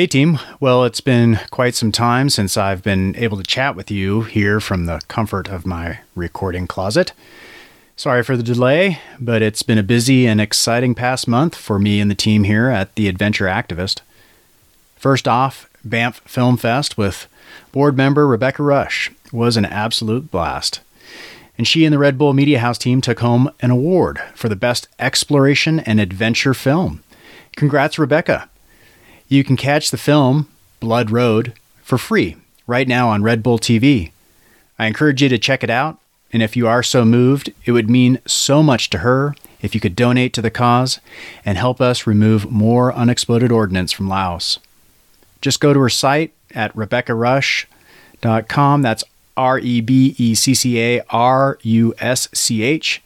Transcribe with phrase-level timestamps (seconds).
[0.00, 0.38] Hey, team.
[0.60, 4.58] Well, it's been quite some time since I've been able to chat with you here
[4.58, 7.12] from the comfort of my recording closet.
[7.96, 12.00] Sorry for the delay, but it's been a busy and exciting past month for me
[12.00, 14.00] and the team here at The Adventure Activist.
[14.96, 17.26] First off, Banff Film Fest with
[17.70, 20.80] board member Rebecca Rusch was an absolute blast.
[21.58, 24.56] And she and the Red Bull Media House team took home an award for the
[24.56, 27.02] best exploration and adventure film.
[27.54, 28.48] Congrats, Rebecca.
[29.30, 30.48] You can catch the film,
[30.80, 31.52] Blood Road,
[31.82, 34.10] for free right now on Red Bull TV.
[34.76, 36.00] I encourage you to check it out,
[36.32, 39.80] and if you are so moved, it would mean so much to her if you
[39.80, 40.98] could donate to the cause
[41.44, 44.58] and help us remove more unexploded ordnance from Laos.
[45.40, 48.82] Just go to her site at rebeccarusch.com.
[48.82, 49.04] That's
[49.36, 53.00] R E B E C C A R U S C H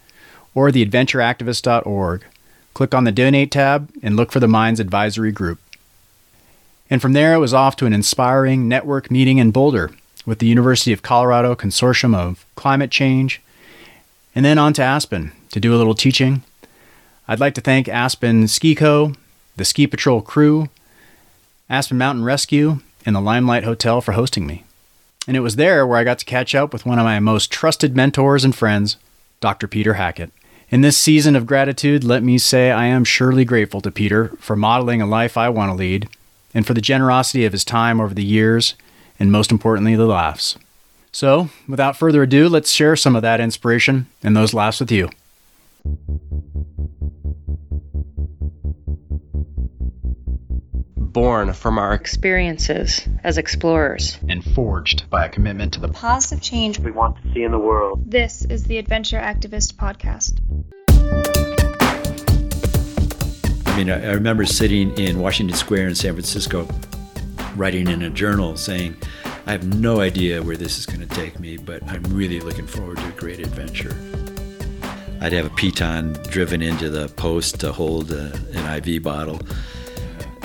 [0.55, 2.25] or theadventureactivist.org.
[2.73, 5.61] Click on the donate tab and look for the Mines Advisory Group.
[6.95, 9.91] And from there, it was off to an inspiring network meeting in Boulder
[10.25, 13.43] with the University of Colorado Consortium of Climate Change,
[14.33, 16.45] and then on to Aspen to do a little teaching.
[17.27, 19.15] I'd like to thank Aspen Ski Co.,
[19.57, 20.69] the Ski Patrol crew,
[21.69, 24.63] Aspen Mountain Rescue, and the Limelight Hotel for hosting me.
[25.27, 27.51] And it was there where I got to catch up with one of my most
[27.51, 28.99] trusted mentors and friends,
[29.41, 29.67] Dr.
[29.67, 30.31] Peter Hackett.
[30.71, 34.55] In this season of gratitude, let me say I am surely grateful to Peter for
[34.55, 36.09] modeling a life I want to lead
[36.55, 38.75] and for the generosity of his time over the years,
[39.19, 40.57] and most importantly, the laughs.
[41.13, 45.11] So, without further ado, let's share some of that inspiration and those laughs with you.
[50.97, 56.81] Born from our experiences as explorers and forged by a commitment to the positive change
[56.81, 58.11] we want to see in the world.
[58.11, 60.41] This is the Adventure Activist Podcast.
[63.75, 66.69] I mean, I, remember sitting in Washington Square in San Francisco,
[67.57, 68.97] writing in a journal saying,
[69.47, 72.69] I have no idea where this is going to take me, but I'm really looking
[72.69, 73.97] forward to a great adventure.
[75.21, 79.41] I'd have a piton driven into the post to hold a, an IV bottle,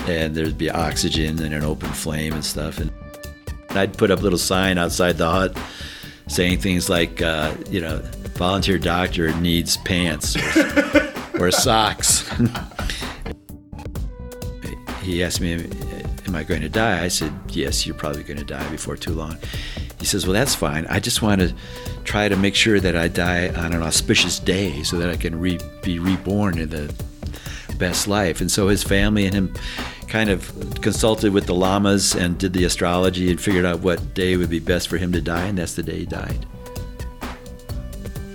[0.08, 2.80] and there'd be oxygen and an open flame and stuff.
[2.80, 2.92] And
[3.70, 5.56] I'd put up a little sign outside the hut
[6.26, 8.00] saying things like, uh, you know,
[8.34, 12.28] volunteer doctor needs pants or, or socks.
[15.10, 15.68] he asked me,
[16.28, 17.04] Am I going to die?
[17.04, 19.38] I said, Yes, you're probably going to die before too long.
[20.00, 20.86] He says, Well, that's fine.
[20.88, 21.54] I just want to
[22.04, 25.40] try to make sure that I die on an auspicious day so that I can
[25.40, 26.94] re- be reborn in the
[27.78, 28.42] best life.
[28.42, 29.54] And so his family and him
[30.08, 34.38] kind of consulted with the lamas and did the astrology and figured out what day
[34.38, 36.46] would be best for him to die, and that's the day he died.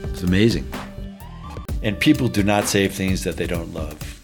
[0.05, 0.71] It's amazing.
[1.83, 4.21] And people do not save things that they don't love.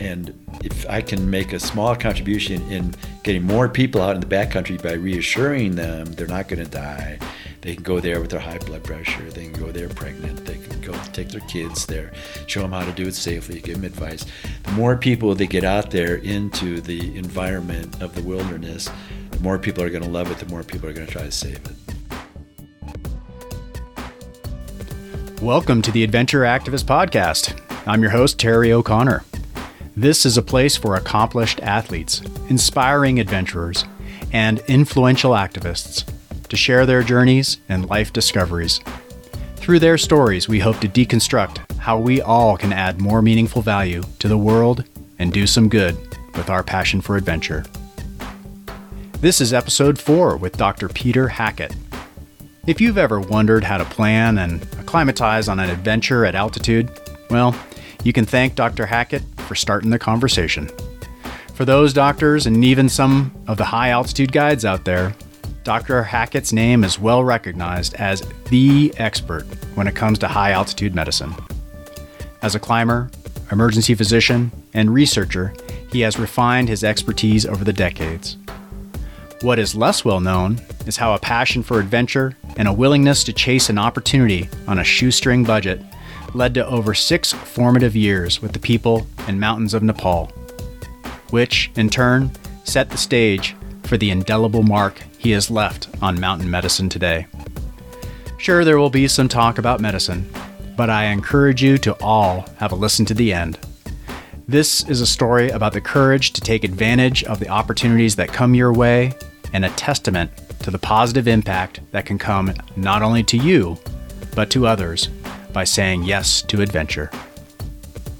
[0.00, 4.26] And if I can make a small contribution in getting more people out in the
[4.26, 7.18] backcountry by reassuring them they're not going to die,
[7.60, 10.56] they can go there with their high blood pressure, they can go there pregnant, they
[10.56, 12.12] can go take their kids there,
[12.46, 14.24] show them how to do it safely, give them advice.
[14.62, 18.88] The more people they get out there into the environment of the wilderness,
[19.32, 21.24] the more people are going to love it, the more people are going to try
[21.24, 21.72] to save it.
[25.42, 27.60] Welcome to the Adventure Activist Podcast.
[27.86, 29.24] I'm your host, Terry O'Connor.
[29.96, 33.84] This is a place for accomplished athletes, inspiring adventurers,
[34.32, 36.04] and influential activists
[36.48, 38.80] to share their journeys and life discoveries.
[39.54, 44.02] Through their stories, we hope to deconstruct how we all can add more meaningful value
[44.18, 44.82] to the world
[45.20, 45.96] and do some good
[46.34, 47.64] with our passion for adventure.
[49.20, 50.88] This is episode 4 with Dr.
[50.88, 51.76] Peter Hackett.
[52.66, 56.90] If you've ever wondered how to plan and acclimatize on an adventure at altitude,
[57.30, 57.54] well,
[58.04, 58.86] you can thank Dr.
[58.86, 60.70] Hackett for starting the conversation.
[61.54, 65.14] For those doctors and even some of the high altitude guides out there,
[65.64, 66.02] Dr.
[66.02, 71.34] Hackett's name is well recognized as the expert when it comes to high altitude medicine.
[72.42, 73.10] As a climber,
[73.50, 75.54] emergency physician, and researcher,
[75.90, 78.36] he has refined his expertise over the decades.
[79.40, 83.32] What is less well known is how a passion for adventure and a willingness to
[83.32, 85.80] chase an opportunity on a shoestring budget
[86.34, 90.26] led to over six formative years with the people and mountains of Nepal,
[91.30, 92.30] which, in turn,
[92.64, 93.54] set the stage
[93.84, 97.26] for the indelible mark he has left on mountain medicine today.
[98.38, 100.28] Sure, there will be some talk about medicine,
[100.76, 103.58] but I encourage you to all have a listen to the end.
[104.46, 108.54] This is a story about the courage to take advantage of the opportunities that come
[108.54, 109.14] your way
[109.54, 110.30] and a testament
[110.60, 113.78] to the positive impact that can come not only to you,
[114.34, 115.08] but to others
[115.54, 117.10] by saying yes to adventure.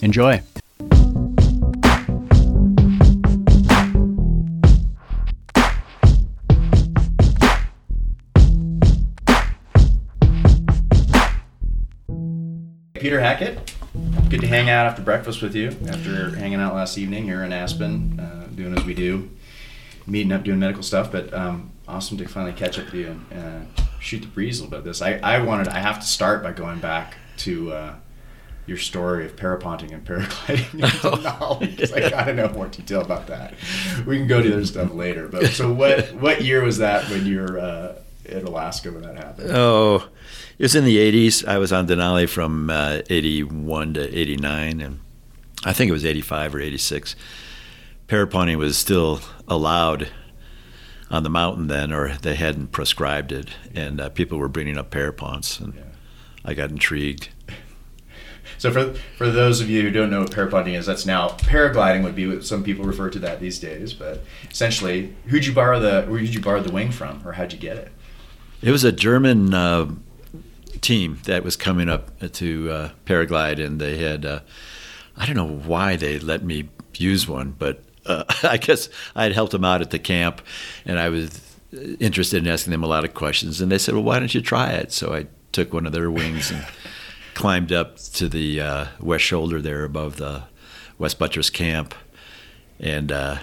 [0.00, 0.40] Enjoy.
[12.94, 13.74] Peter Hackett,
[14.30, 15.76] good to hang out after breakfast with you.
[15.88, 19.28] After hanging out last evening, you're in Aspen, uh, doing as we do,
[20.06, 21.12] meeting up, doing medical stuff.
[21.12, 24.64] But um, awesome to finally catch up with you and uh, shoot the breeze a
[24.64, 24.84] little bit.
[24.84, 27.94] This I, I wanted I have to start by going back to uh,
[28.66, 33.54] your story of paraponting and paragliding because I gotta know more detail about that.
[34.06, 35.28] We can go to other stuff later.
[35.28, 36.14] But so what?
[36.14, 39.50] What year was that when you were uh, in Alaska when that happened?
[39.52, 40.08] Oh,
[40.58, 41.46] it was in the 80s.
[41.46, 45.00] I was on Denali from uh, 81 to 89, and
[45.64, 47.16] I think it was 85 or 86.
[48.08, 50.08] Paraponting was still allowed
[51.10, 54.90] on the mountain then, or they hadn't prescribed it, and uh, people were bringing up
[54.90, 55.82] paraponts, and Yeah.
[56.44, 57.28] I got intrigued.
[58.58, 62.02] So for for those of you who don't know what paragliding is, that's now paragliding
[62.04, 63.92] would be what some people refer to that these days.
[63.92, 67.52] But essentially, who'd you borrow the where did you borrow the wing from, or how'd
[67.52, 67.92] you get it?
[68.62, 69.90] It was a German uh,
[70.80, 74.40] team that was coming up to uh, paraglide, and they had, uh,
[75.16, 79.32] I don't know why they let me use one, but uh, I guess I had
[79.32, 80.40] helped them out at the camp,
[80.84, 81.40] and I was
[82.00, 83.60] interested in asking them a lot of questions.
[83.60, 84.92] And they said, Well, why don't you try it?
[84.92, 86.66] So I took one of their wings and
[87.32, 90.42] climbed up to the uh, west shoulder there above the
[90.98, 91.94] West Buttress camp
[92.78, 93.38] and uh,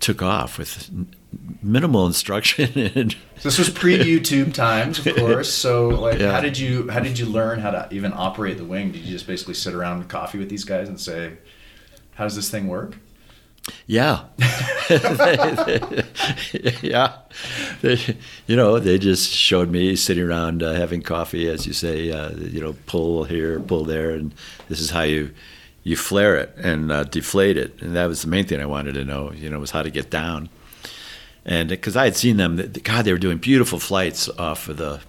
[0.00, 1.14] took off with n-
[1.62, 5.52] minimal instruction and This was pre YouTube times, of course.
[5.52, 6.32] So like, Yeah.
[6.32, 8.92] how did you how did you learn how to even operate the wing?
[8.92, 11.34] Did you just basically sit around coffee with these guys and say,
[12.14, 12.96] "How does this thing work?"
[13.86, 14.24] Yeah.
[16.82, 17.12] yeah.
[17.82, 17.98] They,
[18.46, 22.30] you know, they just showed me sitting around uh, having coffee, as you say, uh,
[22.36, 24.34] you know, pull here, pull there, and
[24.68, 25.30] this is how you
[25.82, 27.80] you flare it and uh, deflate it.
[27.82, 29.90] And that was the main thing I wanted to know, you know, was how to
[29.90, 30.48] get down.
[31.44, 35.00] And because I had seen them, God, they were doing beautiful flights off of the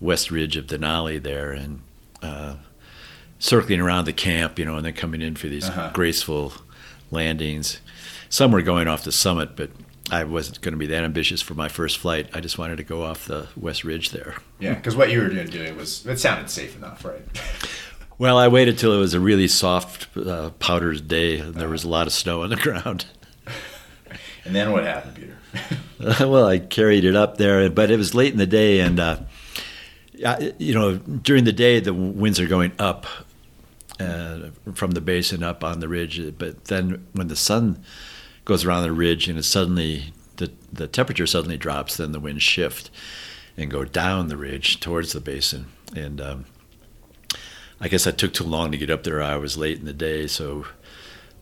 [0.00, 1.80] west ridge of Denali there and
[2.20, 2.56] uh,
[3.38, 5.90] circling around the camp, you know, and then coming in for these Uh-huh.
[5.94, 6.52] graceful
[7.14, 7.80] landings.
[8.28, 9.70] Some were going off the summit, but
[10.10, 12.28] I wasn't going to be that ambitious for my first flight.
[12.34, 14.36] I just wanted to go off the west ridge there.
[14.58, 17.22] Yeah, because what you were doing, was it sounded safe enough, right?
[18.16, 21.82] Well, I waited till it was a really soft, uh, powdered day, and there was
[21.82, 23.06] a lot of snow on the ground.
[24.44, 25.36] and then what happened, Peter?
[26.28, 29.16] well, I carried it up there, but it was late in the day, and uh,
[30.58, 33.06] you know, during the day the winds are going up
[34.00, 37.82] uh, from the basin up on the ridge, but then when the sun
[38.44, 42.42] goes around the ridge and it suddenly the the temperature suddenly drops, then the winds
[42.42, 42.90] shift
[43.56, 46.44] and go down the ridge towards the basin, and um,
[47.80, 49.22] I guess I took too long to get up there.
[49.22, 50.66] I was late in the day, so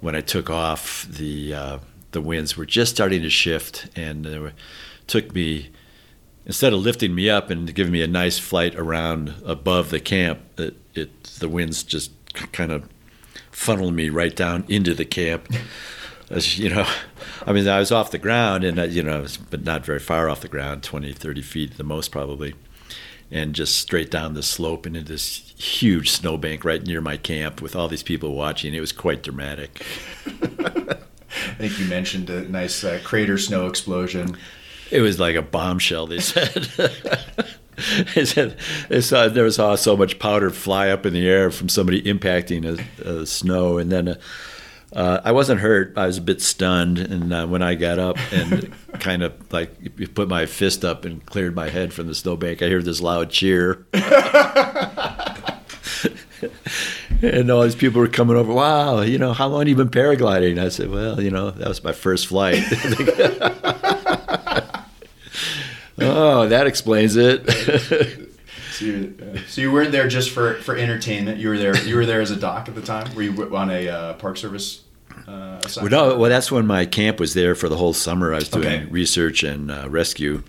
[0.01, 1.79] when I took off, the uh,
[2.11, 4.53] the winds were just starting to shift, and
[5.07, 5.71] took me
[6.45, 10.41] instead of lifting me up and giving me a nice flight around above the camp.
[10.59, 12.89] It, it the winds just kind of
[13.51, 15.53] funneled me right down into the camp.
[16.31, 16.87] As you know,
[17.47, 20.29] I mean, I was off the ground, and uh, you know, but not very far
[20.29, 22.55] off the ground, 20, 30 feet at the most, probably
[23.33, 27.75] and just straight down the slope into this huge snowbank right near my camp with
[27.75, 28.75] all these people watching.
[28.75, 29.83] It was quite dramatic.
[30.27, 34.37] I think you mentioned a nice uh, crater snow explosion.
[34.91, 36.07] It was like a bombshell.
[36.07, 36.69] They said.
[38.15, 38.57] they said
[39.01, 43.09] saw never saw so much powder fly up in the air from somebody impacting a,
[43.09, 44.09] a snow, and then.
[44.09, 44.17] Uh,
[44.95, 45.95] uh, I wasn't hurt.
[45.97, 50.15] I was a bit stunned, and uh, when I got up and kind of like
[50.15, 53.31] put my fist up and cleared my head from the snowbank, I heard this loud
[53.31, 53.87] cheer.
[57.23, 58.53] and all these people were coming over.
[58.53, 60.63] Wow, you know, how long have you been paragliding?
[60.63, 62.63] I said, well, you know, that was my first flight.
[66.01, 68.29] oh, that explains it.
[68.73, 71.39] So you, uh, so you weren't there just for, for entertainment.
[71.39, 71.77] You were there.
[71.85, 73.15] You were there as a doc at the time.
[73.15, 74.81] Were you on a uh, Park Service?
[75.29, 78.33] Uh, well, no, well, that's when my camp was there for the whole summer.
[78.33, 78.85] I was doing Okay.
[78.87, 80.43] research and uh, rescue.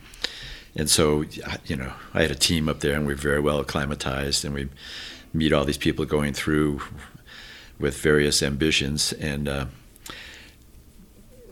[0.73, 1.25] And so,
[1.65, 4.55] you know, I had a team up there and we are very well acclimatized and
[4.55, 4.69] we
[5.33, 6.81] meet all these people going through
[7.77, 9.12] with various ambitions.
[9.13, 9.65] And uh,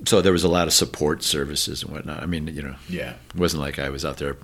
[0.06, 2.22] so there was a lot of support services and whatnot.
[2.24, 3.12] I mean, you know, Yeah.
[3.34, 4.38] it wasn't like I was out there.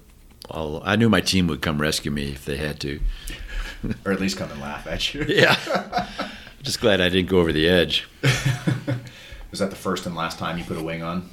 [0.49, 2.99] All, I knew my team would come rescue me if they had to.
[4.05, 5.23] Or at least come and laugh at you.
[5.27, 5.55] Yeah.
[6.63, 8.07] Just glad I didn't go over the edge.
[9.51, 11.29] Was that the first and last time you put a wing on?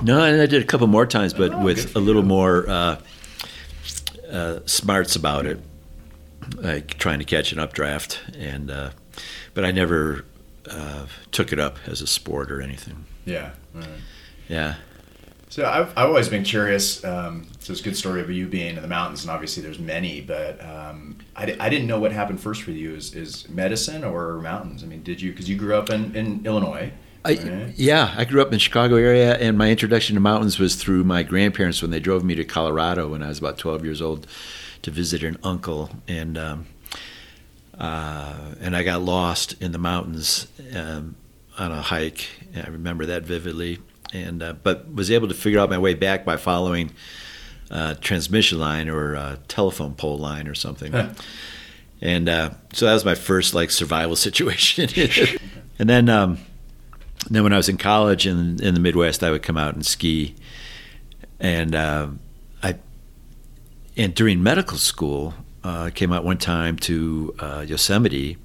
[0.00, 2.28] No, and I did a couple more times, but Oh, with a little you.
[2.28, 3.00] more uh,
[4.30, 5.60] uh, smarts about it,
[6.56, 8.20] like trying to catch an updraft.
[8.38, 8.90] And uh,
[9.52, 10.24] but I never
[10.70, 13.04] uh, took it up as a sport or anything.
[13.24, 13.50] Yeah.
[13.74, 13.86] Right.
[14.48, 14.74] Yeah,
[15.48, 17.04] So I've, I've always been curious.
[17.04, 19.78] Um, so it's a good story of you being in the mountains, and obviously there's
[19.78, 22.94] many, but um, I, di- I didn't know what happened first for you.
[22.94, 24.82] Is, is medicine or mountains?
[24.82, 26.92] I mean, did you, because you grew up in, in Illinois.
[27.24, 27.74] I, right?
[27.76, 31.04] yeah, I grew up in the Chicago area, and my introduction to mountains was through
[31.04, 34.26] my grandparents when they drove me to Colorado when I was about 12 years old
[34.82, 36.66] to visit an uncle, and um,
[37.78, 41.14] uh, and I got lost in the mountains um,
[41.60, 42.26] on a hike.
[42.56, 43.78] I remember that vividly,
[44.12, 46.90] and uh, but was able to figure out my way back by following
[47.70, 50.92] a transmission line or a telephone pole line or something.
[50.92, 51.10] Huh.
[52.02, 54.88] And uh, so that was my first like survival situation.
[55.78, 56.38] and then um,
[57.28, 59.84] then when I was in college in in the Midwest, I would come out and
[59.84, 60.34] ski,
[61.38, 62.08] and uh,
[62.62, 62.76] I
[63.98, 68.38] and during medical school, uh, I came out one time to uh, Yosemite,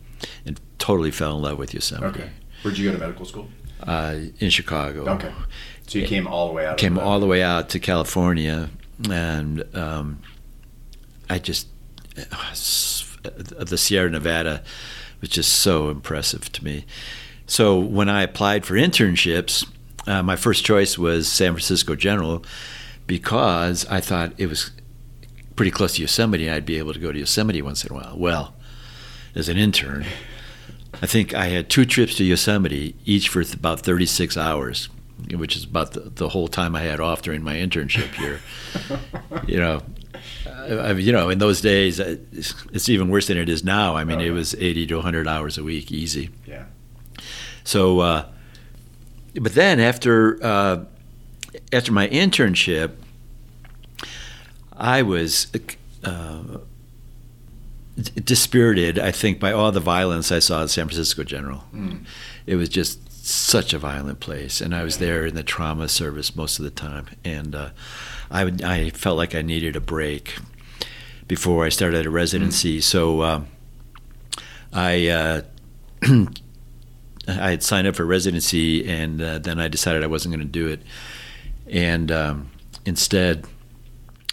[0.45, 2.07] and totally fell in love with Yosemite.
[2.07, 2.29] Okay.
[2.65, 3.47] Where'd you go to medical school?
[3.83, 5.07] Uh, in Chicago.
[5.07, 5.31] Okay.
[5.85, 6.79] So you came all the way out.
[6.79, 8.71] Came all the way out to California,
[9.07, 10.19] and um,
[11.29, 11.67] I just
[12.15, 14.63] the Sierra Nevada
[15.21, 16.87] was just so impressive to me.
[17.45, 19.69] So when I applied for internships,
[20.07, 22.43] uh, my first choice was San Francisco General
[23.05, 24.71] because I thought it was
[25.55, 27.95] pretty close to Yosemite and I'd be able to go to Yosemite once in a
[27.95, 28.15] while.
[28.17, 28.55] Well,
[29.35, 30.07] as an intern,
[31.01, 34.89] I think I had two trips to Yosemite, each for th- about 36 hours,
[35.31, 38.39] which is about the, the whole time I had off during my internship year.
[39.47, 39.81] you know,
[40.47, 43.95] I, you know, in those days, uh, it's, it's even worse than it is now.
[43.95, 46.29] I mean, Oh, it was 80 to 100 hours a week, easy.
[46.45, 46.65] Yeah.
[47.63, 48.25] So, uh,
[49.35, 50.85] but then after uh,
[51.73, 52.91] after my internship,
[54.71, 55.47] I was
[56.03, 56.59] uh,
[57.99, 58.99] d- dispirited.
[58.99, 61.63] I think by all the violence I saw at San Francisco General.
[61.73, 62.05] Mm.
[62.45, 66.35] It was just such a violent place, and I was there in the trauma service
[66.35, 67.69] most of the time, and uh,
[68.29, 70.35] I would, I felt like I needed a break
[71.27, 72.81] before I started a residency.
[72.81, 73.47] So um,
[74.73, 75.07] I.
[75.07, 75.41] Uh,
[77.27, 80.51] I had signed up for residency, and uh, then I decided I wasn't going to
[80.51, 80.81] do it.
[81.67, 82.51] And um,
[82.85, 83.47] instead,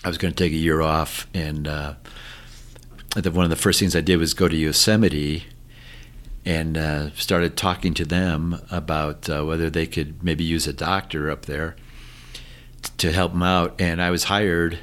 [0.04, 1.26] I was going to take a year off.
[1.32, 1.94] And uh,
[3.14, 5.44] one of the first things I did was go to Yosemite
[6.44, 11.30] and uh, started talking to them about uh, whether they could maybe use a doctor
[11.30, 11.76] up there
[12.82, 13.80] t- to help them out.
[13.80, 14.78] And I was hired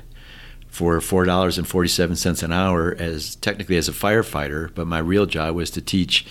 [0.68, 5.00] for four dollars and forty-seven cents an hour as technically as a firefighter, but my
[5.00, 6.26] real job was to teach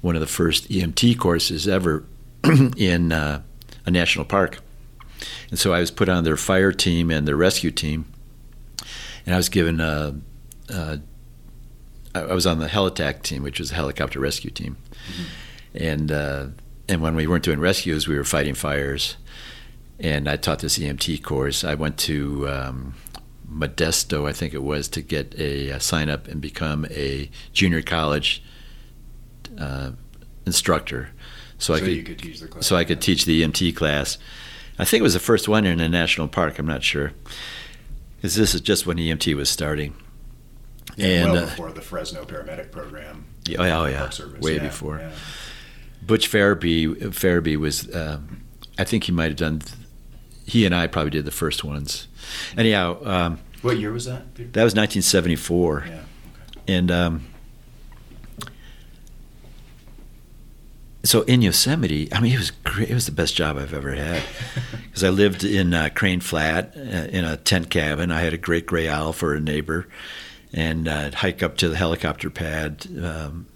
[0.00, 2.04] one of the first EMT courses ever
[2.76, 3.42] in uh,
[3.86, 4.60] a national park.
[5.50, 8.06] And so I was put on their fire team and their rescue team,
[9.26, 10.14] and I was given a.
[10.70, 11.00] a
[12.14, 14.76] I was on the helitack team, which was a helicopter rescue team,
[15.74, 16.46] and uh,
[16.88, 19.16] and when we weren't doing rescues, we were fighting fires.
[19.98, 21.62] And I taught this EMT course.
[21.62, 22.94] I went to um,
[23.50, 27.80] Modesto, I think it was, to get a, a sign up and become a junior
[27.80, 28.42] college
[29.58, 29.92] uh,
[30.46, 31.10] instructor.
[31.58, 32.66] So, So, I could, could teach the class.
[32.66, 34.18] so I could teach the EMT class.
[34.78, 36.58] I think it was the first one in a national park.
[36.58, 37.12] I'm not sure,
[38.16, 39.94] because this is just when EMT was starting.
[40.96, 43.26] Yeah, and well uh, before the Fresno paramedic program.
[43.46, 44.40] Yeah, oh, yeah, Service.
[44.40, 44.98] way Yeah, before.
[44.98, 45.10] yeah.
[46.06, 48.42] Butch Farabee, Farabee was, um,
[48.78, 49.62] I think he might have done.
[50.46, 52.06] He and I probably did the first ones.
[52.56, 54.34] Anyhow, um, What year was that?
[54.36, 56.00] that was 1974, Yeah.
[56.68, 57.26] and um,
[61.02, 62.90] so in Yosemite, I mean, it was great.
[62.90, 64.22] It was the best job I've ever had
[64.84, 68.10] because I lived in uh, Crane Flat uh, in a tent cabin.
[68.10, 69.86] I had a great gray owl for a neighbor,
[70.54, 73.46] and uh, hike up to the helicopter pad um,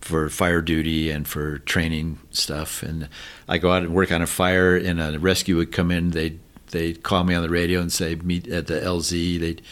[0.00, 2.82] for fire duty and for training stuff.
[2.82, 3.08] And
[3.48, 6.10] I go out and work on a fire, and a rescue would come in.
[6.10, 6.38] They'd
[6.70, 9.40] they'd call me on the radio and say meet at the LZ.
[9.40, 9.62] They'd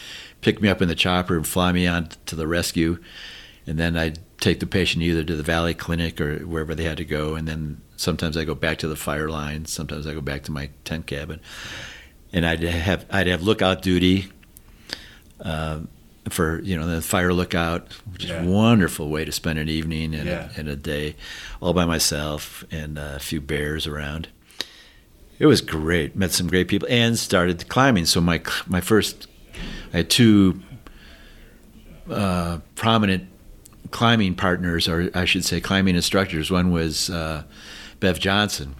[0.41, 2.99] pick me up in the chopper and fly me on to the rescue,
[3.65, 6.97] and then I'd take the patient either to the Valley Clinic or wherever they had
[6.97, 9.65] to go, and then sometimes I go back to the fire line.
[9.65, 11.39] Sometimes I go back to my tent cabin,
[12.33, 14.33] and I'd have I'd have lookout duty.
[15.39, 15.81] Uh,
[16.29, 20.13] for you know the fire lookout, which is a wonderful way to spend an evening
[20.13, 20.49] and, Yeah.
[20.55, 21.15] a, and a day,
[21.61, 24.27] all by myself and a few bears around.
[25.39, 26.15] It was great.
[26.15, 28.05] Met some great people and started climbing.
[28.05, 29.27] So my my first,
[29.93, 30.59] I had two
[32.09, 33.27] uh, prominent
[33.91, 36.51] climbing partners, or I should say, climbing instructors.
[36.51, 37.43] One was uh,
[37.99, 38.75] Bev Johnson,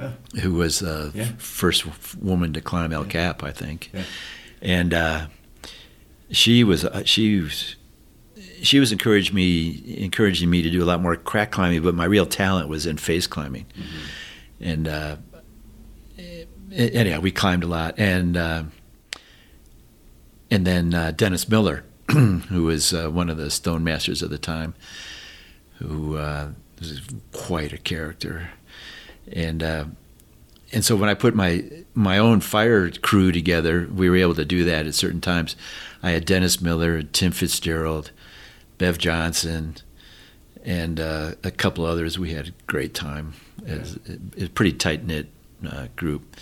[0.00, 0.12] Yeah.
[0.42, 1.28] who was the Yeah.
[1.38, 1.84] first
[2.20, 4.02] woman to climb El Cap, I think, Yeah.
[4.62, 5.26] and uh,
[6.30, 7.76] she was uh, she was
[8.62, 12.04] she was encouraging me encouraging me to do a lot more crack climbing, but my
[12.04, 13.66] real talent was in face climbing,
[14.60, 15.16] and uh,
[16.72, 18.64] anyhow, we climbed a lot, and uh,
[20.50, 24.38] and then uh, Dennis Miller, who was uh, one of the stone masters of the
[24.38, 24.74] time,
[25.78, 28.50] who uh, was quite a character,
[29.32, 29.84] and uh,
[30.72, 34.44] and so when I put my my own fire crew together, we were able to
[34.44, 35.56] do that at certain times.
[36.02, 38.12] I had Dennis Miller, Tim Fitzgerald,
[38.78, 39.76] Bev Johnson,
[40.64, 42.18] and uh, a couple others.
[42.18, 43.34] We had a great time.
[43.66, 43.98] It was,
[44.40, 45.28] a pretty tight knit
[45.68, 46.36] uh, group.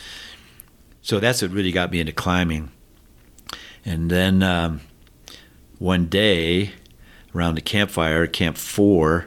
[1.03, 2.71] So that's what really got me into climbing.
[3.85, 4.81] And then um,
[5.79, 6.73] one day
[7.35, 9.27] around the campfire, Camp Four,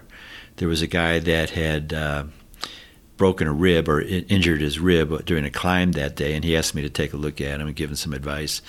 [0.57, 2.25] there was a guy that had uh,
[3.15, 6.75] broken a rib or injured his rib during a climb that day, and he asked
[6.75, 8.61] me to take a look at him and give him some advice.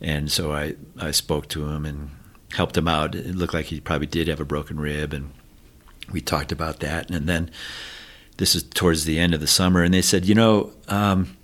[0.00, 2.10] And so I, I spoke to him and
[2.52, 3.14] helped him out.
[3.14, 5.32] It looked like he probably did have a broken rib, and
[6.10, 7.10] we talked about that.
[7.10, 7.50] And then
[8.36, 11.36] this is towards the end of the summer, and they said, you know, um,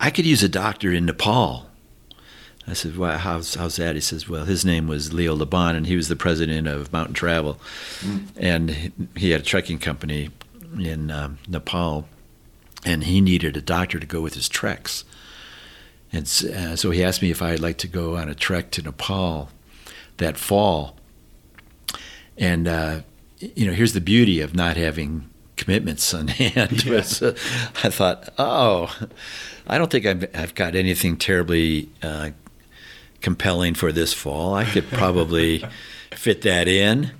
[0.00, 1.66] I could use a doctor in Nepal.
[2.66, 3.94] I said, well, how's, how's that?
[3.94, 6.92] He says, well, his name was Leo Le Bon, and he was the president of
[6.92, 7.60] Mountain Travel.
[8.00, 8.26] Mm.
[8.36, 10.30] And he, he, had a trekking company
[10.78, 12.08] in um, Nepal,
[12.84, 15.04] and he needed a doctor to go with his treks.
[16.14, 18.82] And uh, so he asked me if I'd like to go on a trek to
[18.82, 19.50] Nepal
[20.18, 20.96] that fall.
[22.38, 23.00] And, uh,
[23.40, 26.84] you know, here's the beauty of not having commitments on hand.
[26.84, 26.98] Yeah.
[27.20, 27.32] uh,
[27.82, 28.96] I thought, oh,
[29.66, 32.30] I don't think I've, I've got anything terribly uh,
[33.20, 34.54] compelling for this fall.
[34.54, 35.64] I could probably
[36.12, 37.10] fit that in.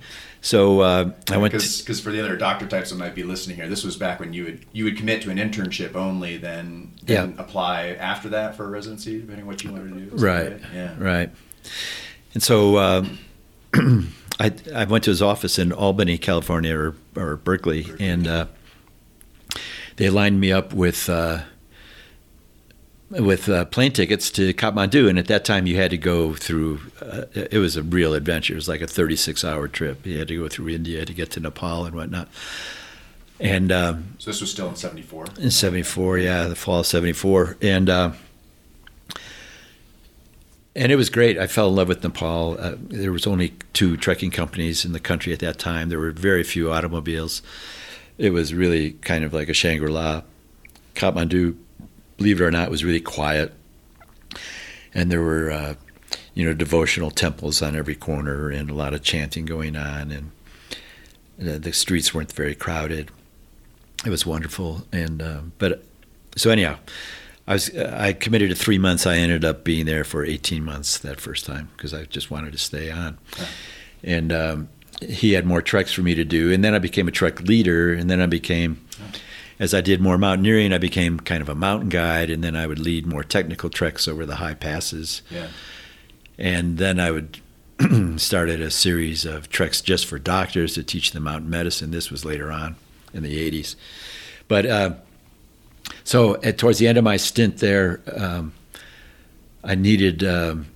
[0.45, 3.67] So uh, I went because for the other doctor types that might be listening here,
[3.67, 7.33] this was back when you would you would commit to an internship only, then, then
[7.35, 7.41] yeah.
[7.41, 10.23] apply after that for a residency, depending on what you wanted to do.
[10.23, 10.51] Right.
[10.51, 10.61] right.
[10.71, 10.95] Yeah.
[10.99, 11.31] Right.
[12.35, 13.05] And so uh,
[14.39, 18.07] I I went to his office in Albany, California, or or Berkeley, Berkeley.
[18.07, 18.45] and uh,
[19.95, 21.39] they lined me up with uh,
[23.09, 26.79] with uh, plane tickets to Kathmandu, and at that time you had to go through.
[27.01, 28.53] Uh, it was a real adventure.
[28.53, 30.05] It was like a 36-hour trip.
[30.05, 32.29] You had to go through India to get to Nepal and whatnot.
[33.39, 35.25] And um, so this was still in '74.
[35.39, 38.11] In '74, yeah, the fall of '74, and uh,
[40.73, 41.37] and it was great.
[41.37, 42.57] I fell in love with Nepal.
[42.57, 45.89] Uh, there was only two trekking companies in the country at that time.
[45.89, 47.41] There were very few automobiles.
[48.17, 50.21] It was really kind of like a Shangri-La.
[50.95, 51.57] Kathmandu
[52.17, 53.53] believe it or not, it was really quiet.
[54.93, 55.75] And there were, uh,
[56.33, 60.11] you know, devotional temples on every corner and a lot of chanting going on.
[60.11, 60.31] And
[61.41, 63.11] uh, the streets weren't very crowded.
[64.05, 64.85] It was wonderful.
[64.91, 65.83] And, uh, but
[66.35, 66.77] so anyhow,
[67.47, 69.05] I was, I committed to three months.
[69.05, 72.53] I ended up being there for 18 months that first time because I just wanted
[72.53, 73.17] to stay on.
[74.03, 74.69] And, um,
[75.01, 76.53] he had more treks for me to do.
[76.53, 77.93] And then I became a trek leader.
[77.93, 78.85] And then I became,
[79.59, 82.67] as I did more mountaineering, I became kind of a mountain guide, and then I
[82.67, 85.21] would lead more technical treks over the high passes.
[85.29, 85.47] Yeah.
[86.37, 87.39] And then I would
[88.17, 91.91] started a series of treks just for doctors to teach them mountain medicine.
[91.91, 92.75] This was later on
[93.13, 93.75] in the 80s.
[94.47, 94.95] But uh,
[96.03, 98.53] so at, towards the end of my stint there, um,
[99.63, 100.67] I needed, um,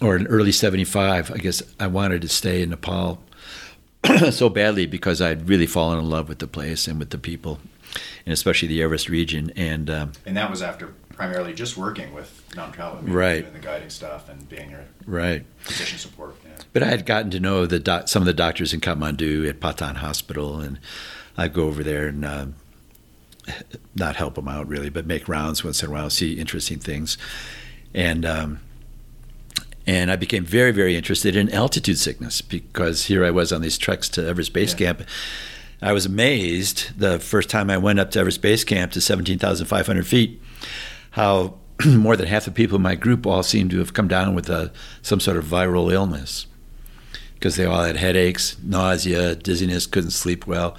[0.00, 3.20] or in early 75, I guess I wanted to stay in Nepal
[4.30, 7.58] so badly because I'd really fallen in love with the place and with the people,
[8.24, 9.52] and especially the Everest region.
[9.56, 13.40] And um, and that was after primarily just working with non-travel, right?
[13.40, 16.36] Doing the guiding stuff and being your right physician support.
[16.44, 16.62] Yeah.
[16.72, 19.60] But I had gotten to know the doc- some of the doctors in Kathmandu at
[19.60, 20.78] Patan Hospital, and
[21.36, 22.24] I'd go over there and.
[22.24, 22.46] Uh,
[23.94, 27.16] not help them out really, but make rounds once in a while, see interesting things,
[27.94, 28.58] and um,
[29.86, 33.78] and I became very, very interested in altitude sickness because here I was on these
[33.78, 34.86] treks to Everest Base yeah.
[34.86, 35.02] Camp.
[35.80, 40.06] I was amazed the first time I went up to Everest Base Camp to 17,500
[40.06, 40.42] feet
[41.16, 41.54] how
[41.86, 44.48] more than half the people in my group all seemed to have come down with
[44.50, 44.72] a,
[45.02, 46.46] some sort of viral illness
[47.34, 50.76] because they all had headaches, nausea, dizziness, couldn't sleep well.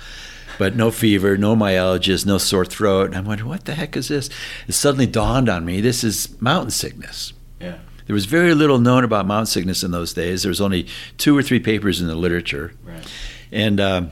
[0.58, 3.08] But no fever, no myalgias, no sore throat.
[3.08, 4.30] And I'm wondering, what the heck is this?
[4.67, 7.34] It suddenly dawned on me this is mountain sickness.
[7.60, 7.78] Yeah.
[8.08, 10.43] There was very little known about mountain sickness in those days.
[10.43, 12.74] There was only two or three papers in the literature.
[12.84, 13.06] Right.
[13.52, 14.12] And um,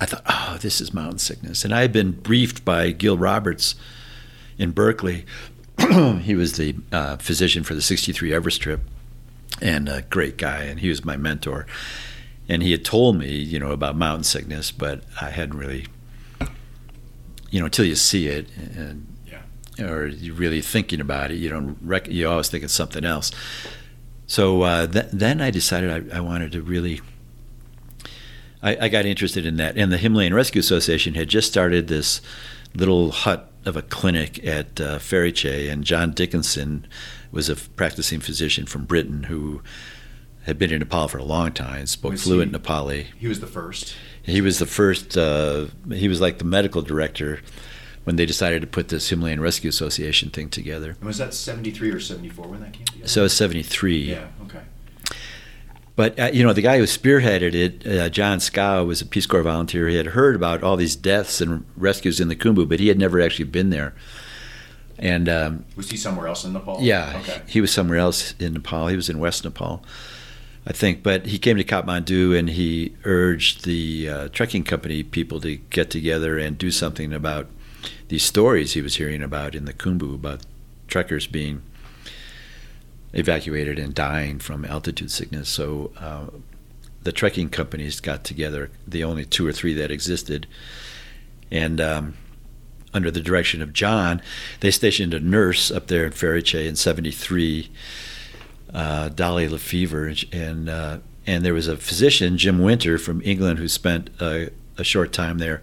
[0.00, 1.64] I thought, oh, this is mountain sickness.
[1.64, 3.74] And I had been briefed by Gil Roberts
[4.58, 5.24] in Berkeley.
[6.20, 8.80] he was the uh, physician for the 63 Everest trip
[9.60, 11.66] and a great guy, and he was my mentor.
[12.48, 15.86] And he had told me, you know, about mountain sickness, but I hadn't really,
[17.50, 18.48] you know, until you see it.
[18.56, 19.06] And
[19.80, 23.30] or you're really thinking about it, you don't rec- you always think it's something else.
[24.26, 27.00] So uh, th- then I decided I, I wanted to really.
[28.60, 32.20] I, I, got interested in that, and the Himalayan Rescue Association had just started this
[32.74, 36.86] little hut of a clinic at uh, Pheriche, and John Dickinson
[37.30, 39.62] was a practicing physician from Britain who
[40.42, 43.06] had been in Nepal for a long time, spoke Was fluent he- Nepali.
[43.16, 43.94] He was the first.
[44.22, 45.16] He was the first.
[45.16, 47.40] Uh, he was like the medical director
[48.08, 50.92] when they decided to put this Himalayan Rescue Association thing together.
[50.98, 53.06] And was that 73 or 74 when that came together?
[53.06, 53.98] So it's '73.
[53.98, 54.62] yeah, okay.
[55.94, 59.26] But uh, you know, the guy who spearheaded it, uh, John Skow, was a Peace
[59.26, 59.88] Corps volunteer.
[59.88, 62.98] He had heard about all these deaths and rescues in the Khumbu, but he had
[62.98, 63.94] never actually been there.
[64.98, 66.78] And um, Was he somewhere else in Nepal?
[66.80, 67.42] yeah, Okay.
[67.46, 68.86] he was somewhere else in Nepal.
[68.88, 69.84] He was in West Nepal,
[70.66, 71.02] I think.
[71.02, 75.90] But he came to Kathmandu and he urged the uh, trekking company people to get
[75.90, 77.48] together and do something about
[78.08, 80.40] these stories he was hearing about in the Khumbu about
[80.86, 81.62] trekkers being
[83.12, 85.48] evacuated and dying from altitude sickness.
[85.48, 86.26] So uh,
[87.02, 90.46] the trekking companies got together, the only two or three that existed,
[91.50, 92.14] and um,
[92.92, 94.20] under the direction of John,
[94.60, 97.70] they stationed a nurse up there in Pheriche in '73,
[98.72, 103.68] uh, Dolly Lefevre, and uh, and there was a physician, Jim Winter from England, who
[103.68, 105.62] spent a, a short time there.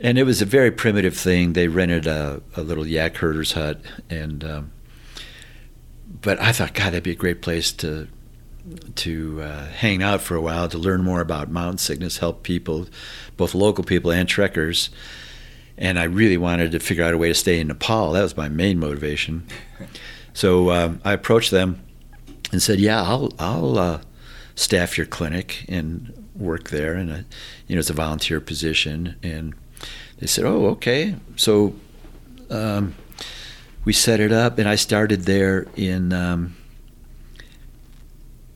[0.00, 1.54] And it was a very primitive thing.
[1.54, 4.72] They rented a, a little yak herder's hut, and um,
[6.22, 8.08] but I thought, God, that'd be a great place to
[8.96, 12.86] to uh, hang out for a while, to learn more about mountain sickness, help people,
[13.36, 14.90] both local people and trekkers.
[15.76, 18.12] And I really wanted to figure out a way to stay in Nepal.
[18.12, 19.46] That was my main motivation.
[20.34, 21.82] So um, I approached them
[22.52, 24.00] and said, "Yeah, I'll I'll uh,
[24.54, 27.18] staff your clinic and work there, and uh,
[27.66, 29.56] you know it's a volunteer position." And
[30.18, 31.74] they said, "Oh, okay." So
[32.50, 32.94] um,
[33.84, 36.56] we set it up, and I started there in um,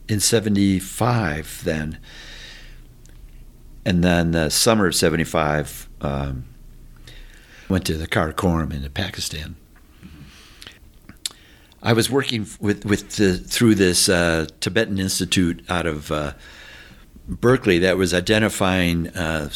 [0.08, 1.98] in '75 then,
[3.84, 6.44] and then the summer of '75 um,
[7.68, 9.56] went to the Karakoram in Pakistan.
[11.82, 16.34] I was working with with the, through this uh, Tibetan Institute out of uh,
[17.26, 19.50] Berkeley that was identifying uh,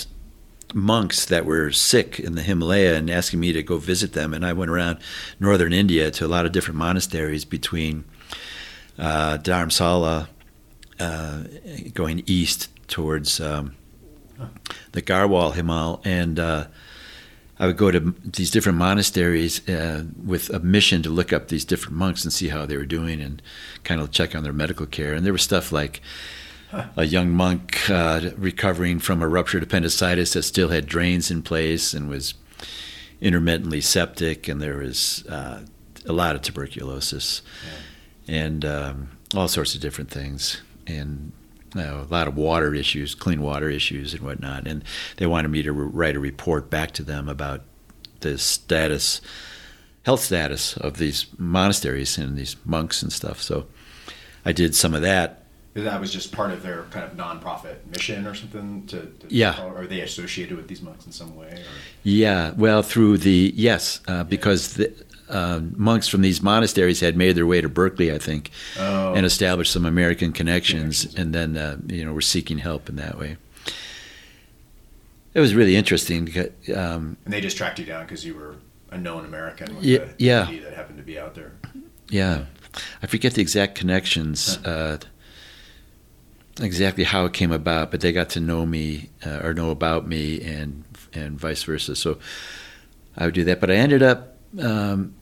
[0.75, 4.35] monks that were sick in the Himalaya and asking me to go visit them.
[4.35, 4.99] And I went around
[5.39, 8.05] northern India to a lot of different monasteries between
[8.99, 10.29] uh, Dharamsala,
[10.99, 11.43] uh,
[11.95, 13.77] going east towards um,
[14.93, 16.67] the Garhwal Himal, and uh,
[17.59, 21.65] I would go to these different monasteries uh, with a mission to look up these
[21.65, 23.41] different monks and see how they were doing and
[23.83, 25.15] kind of check on their medical care.
[25.15, 26.03] And there was stuff like
[26.97, 31.95] a young monk uh, recovering from a ruptured appendicitis that still had drains in place
[31.95, 32.35] and was
[33.21, 35.63] intermittently septic, and there was uh,
[36.07, 37.43] a lot of tuberculosis
[38.29, 41.33] and um, all sorts of different things, and
[41.75, 44.67] you know, a lot of water issues, clean water issues, and whatnot.
[44.67, 44.85] And
[45.17, 47.63] they wanted me to re- write a report back to them about
[48.21, 49.21] the status,
[50.05, 53.43] health status of these monasteries and these monks and stuff.
[53.43, 53.67] So
[54.45, 55.46] I did some of that.
[55.85, 59.63] That was just part of their kind of nonprofit mission or something to, to Yeah.
[59.63, 61.49] or are they associated with these monks in some way?
[61.49, 61.59] Or?
[62.03, 64.93] Yeah, well, through the yes, uh, because the
[65.29, 69.13] uh, monks from these monasteries had made their way to Berkeley, I think, Oh.
[69.15, 71.15] and established some American connections, Connections.
[71.21, 73.37] and then uh, you know were seeking help in that way.
[75.35, 78.55] It was really interesting because um, And they just tracked you down because you were
[78.91, 80.45] a known American with Yeah, the yeah.
[80.65, 81.53] that happened to be out there.
[82.09, 82.47] yeah,
[83.03, 84.57] I forget the exact connections.
[84.65, 84.99] Uh,
[86.61, 90.07] exactly how it came about, but they got to know me uh, or know about
[90.07, 91.97] me, and and vice versa.
[91.97, 92.19] So
[93.17, 95.15] I would do that, but I ended up um,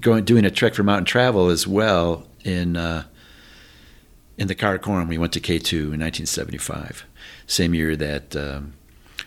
[0.00, 3.04] going doing a trek for mountain travel as well in uh,
[4.38, 5.08] in the Karakoram.
[5.08, 7.04] We went to K two in 1975,
[7.46, 8.72] same year that um,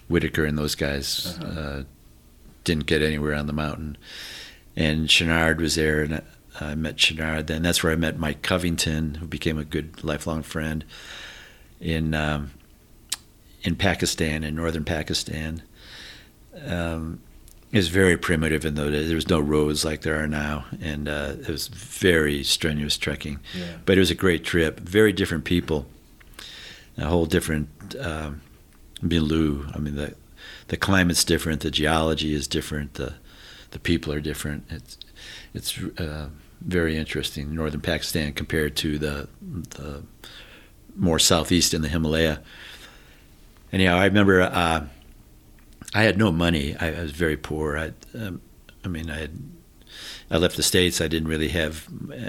[0.07, 1.59] Whittaker and those guys Uh-huh.
[1.59, 1.83] uh,
[2.63, 3.95] didn't get anywhere on the mountain,
[4.75, 6.21] and Chouinard was there, and
[6.59, 7.45] I met Chouinard.
[7.47, 10.83] Then that's where I met Mike Covington, who became a good lifelong friend
[11.79, 12.51] in um,
[13.63, 15.63] in Pakistan, in northern Pakistan.
[16.65, 17.21] Um,
[17.71, 19.07] it was very primitive in those days.
[19.07, 23.39] There was no roads like there are now, and uh, it was very strenuous trekking.
[23.53, 23.77] Yeah.
[23.85, 24.79] But it was a great trip.
[24.79, 25.85] Very different people,
[26.97, 27.67] a whole different
[27.99, 28.41] um,
[29.01, 29.65] milieu.
[29.73, 30.15] I mean, the
[30.67, 33.15] the climate's different, the geology is different, the
[33.71, 34.65] the people are different.
[34.69, 34.97] It's
[35.53, 36.29] it's uh,
[36.61, 37.53] very interesting.
[37.53, 40.03] Northern Pakistan compared to the the
[40.95, 42.41] more southeast in the Himalaya.
[43.71, 44.85] Anyhow, I remember uh,
[45.93, 46.75] I had no money.
[46.79, 47.77] I, I was very poor.
[47.77, 48.41] I, um,
[48.83, 49.39] I mean, I had
[50.29, 51.01] I left the states.
[51.01, 51.87] I didn't really have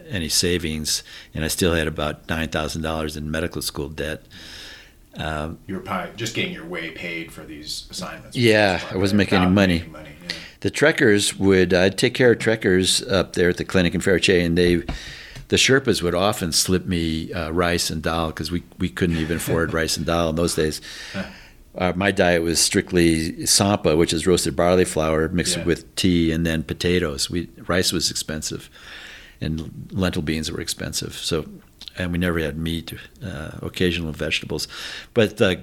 [0.09, 1.03] any savings,
[1.35, 4.27] and I still had about nine thousand dollars in medical school debt.
[5.17, 8.37] Um, you were just getting your way paid for these assignments.
[8.37, 9.79] Yeah, I wasn't making any money.
[9.79, 10.35] making money, yeah.
[10.61, 14.45] the trekkers would I'd take care of trekkers up there at the clinic in Pheriche,
[14.45, 14.83] and they
[15.49, 19.37] the Sherpas would often slip me uh, rice and dal because we we couldn't even
[19.37, 20.81] afford rice and dal in those days.
[21.79, 25.65] Uh, my diet was strictly tsampa, which is roasted barley flour mixed Yeah.
[25.65, 27.29] with tea, and then potatoes.
[27.29, 28.71] We rice was expensive,
[29.43, 31.13] and lentil beans were expensive.
[31.19, 31.45] So,
[31.99, 32.95] and we never had meat.
[33.23, 34.69] Uh, occasional vegetables,
[35.13, 35.63] but the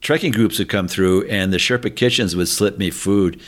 [0.00, 3.40] trekking groups would come through, and the Sherpa kitchens would slip me food,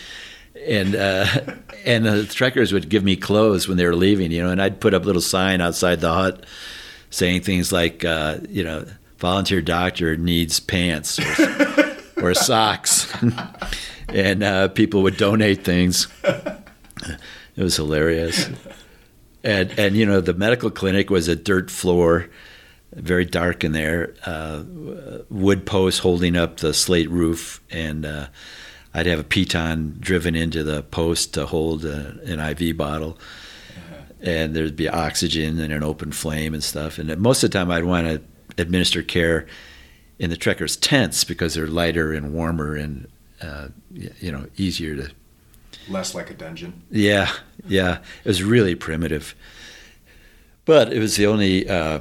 [0.66, 1.26] and uh,
[1.84, 4.30] and the trekkers would give me clothes when they were leaving.
[4.30, 6.44] You know, and I'd put up a little sign outside the hut
[7.10, 8.86] saying things like, uh, you know,
[9.18, 13.12] volunteer doctor needs pants or, or socks,
[14.08, 16.08] and uh, people would donate things.
[16.24, 18.48] It was hilarious.
[19.42, 22.28] And and you know the medical clinic was a dirt floor,
[22.92, 24.14] very dark in there.
[24.24, 24.62] Uh,
[25.30, 28.26] wood posts holding up the slate roof, and uh,
[28.92, 33.18] I'd have a piton driven into the post to hold uh, an IV bottle,
[34.20, 36.98] and there'd be oxygen and an open flame and stuff.
[36.98, 38.20] And most of the time, I'd want to
[38.60, 39.46] administer care
[40.18, 43.06] in the trekkers' tents because they're lighter and warmer and
[43.40, 45.10] uh, you know easier to
[45.88, 46.82] Less like a dungeon.
[46.90, 47.30] yeah,
[47.66, 47.98] yeah.
[48.24, 49.34] It was really primitive,
[50.64, 52.00] but it was the only uh,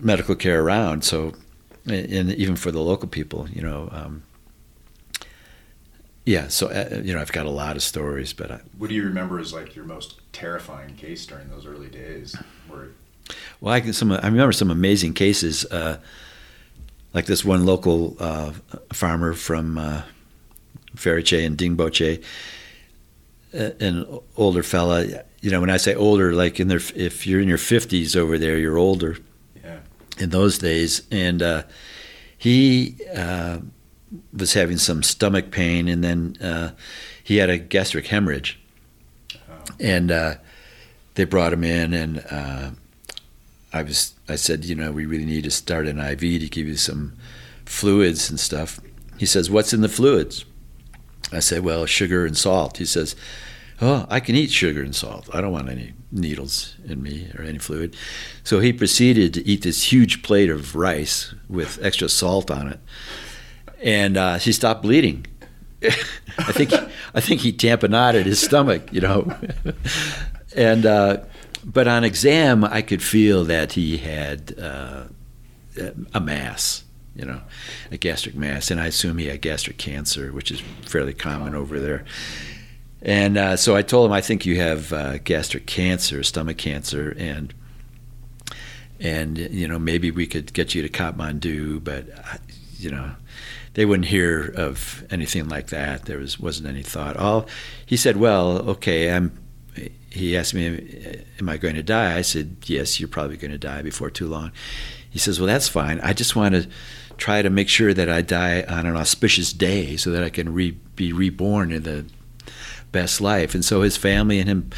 [0.00, 1.04] medical care around.
[1.04, 1.34] So,
[1.86, 4.22] and even for the local people, you know, um,
[6.24, 6.48] yeah.
[6.48, 9.04] So uh, you know, I've got a lot of stories, but I, What do you
[9.04, 12.36] remember as like your most terrifying case during those early days?
[12.68, 12.88] Where
[13.60, 14.12] well, I can some.
[14.12, 15.98] I remember some amazing cases, uh,
[17.14, 18.52] like this one local uh,
[18.92, 20.02] farmer from uh,
[20.96, 22.22] Pheriche and Dingboche,
[23.54, 25.04] uh, an older fella.
[25.40, 28.38] You know, when I say older, like in their, if you're in your fifties over
[28.38, 29.16] there, you're older.
[29.62, 29.80] yeah,
[30.18, 31.62] in those days, and uh,
[32.36, 33.58] he uh,
[34.36, 36.72] was having some stomach pain, and then uh,
[37.22, 38.58] he had a gastric hemorrhage,
[39.78, 40.34] and uh,
[41.14, 42.70] they brought him in, and uh,
[43.72, 46.66] I was I said, you know, we really need to start an IV to give
[46.66, 47.14] you some
[47.64, 48.80] fluids and stuff.
[49.18, 50.44] He says, what's in the fluids?
[51.32, 52.78] I said, well, sugar and salt.
[52.78, 53.14] He says,
[53.80, 55.28] oh, I can eat sugar and salt.
[55.32, 57.96] I don't want any needles in me or any fluid.
[58.42, 62.80] So he proceeded to eat this huge plate of rice with extra salt on it,
[63.82, 65.26] and uh, he stopped bleeding.
[65.82, 66.72] I think
[67.14, 69.32] I think he tamponaded his stomach, you know,
[70.56, 71.18] and uh,
[71.64, 75.04] but on exam I could feel that he had uh,
[76.12, 77.40] a mass, you know,
[77.90, 81.80] a gastric mass, and I assume he had gastric cancer, which is fairly common over
[81.80, 82.04] there.
[83.02, 87.14] And uh, so I told him, I think you have uh, gastric cancer, stomach cancer,
[87.18, 87.54] and
[88.98, 92.36] and you know maybe we could get you to Kathmandu, but uh,
[92.78, 93.12] you know
[93.74, 96.06] they wouldn't hear of anything like that.
[96.06, 97.16] There was wasn't any thought.
[97.16, 97.46] All
[97.84, 99.38] he said, well, okay, I'm.
[100.10, 103.58] He asked me, "Am I going to die?" I said, "Yes, you're probably going to
[103.58, 104.50] die before too long."
[105.08, 106.00] He says, "Well, that's fine.
[106.00, 106.68] I just want to
[107.16, 110.52] try to make sure that I die on an auspicious day, so that I can
[110.52, 112.06] re- be reborn in the
[112.90, 114.70] best life." And so his family and him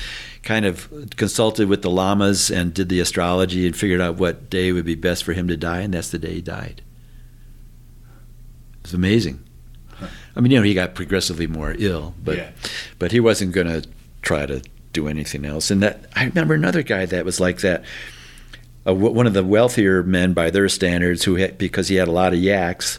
[0.42, 4.70] kind of consulted with the lamas and did the astrology and figured out what day
[4.70, 6.82] would be best for him to die, and that's the day he died.
[8.84, 9.42] It's amazing.
[10.34, 12.50] I mean, you know, he got progressively more ill, but Yeah.
[12.98, 13.88] but he wasn't going to
[14.22, 15.70] try to do anything else.
[15.70, 17.84] And that I remember another guy that was like that.
[18.86, 22.12] Uh, one of the wealthier men by their standards, who had, because he had a
[22.12, 22.98] lot of yaks,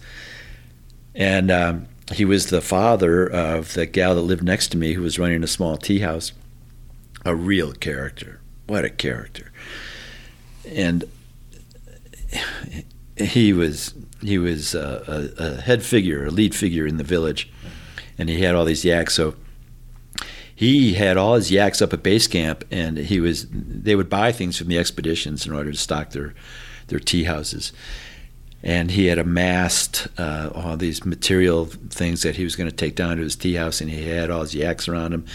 [1.13, 5.01] and um, he was the father of the gal that lived next to me, who
[5.01, 6.31] was running a small tea house.
[7.25, 8.39] A real character.
[8.67, 9.51] What a character!
[10.69, 11.03] And
[13.17, 17.51] he was he was a, a, a head figure, a lead figure in the village,
[18.17, 19.13] and he had all these yaks.
[19.13, 19.35] So
[20.55, 24.31] he had all his yaks up at base camp, and he was they would buy
[24.31, 26.33] things from the expeditions in order to stock their
[26.87, 27.73] their tea houses.
[28.61, 32.95] And he had amassed uh, all these material things that he was going to take
[32.95, 35.25] down to his tea house, and he had all his yaks around him.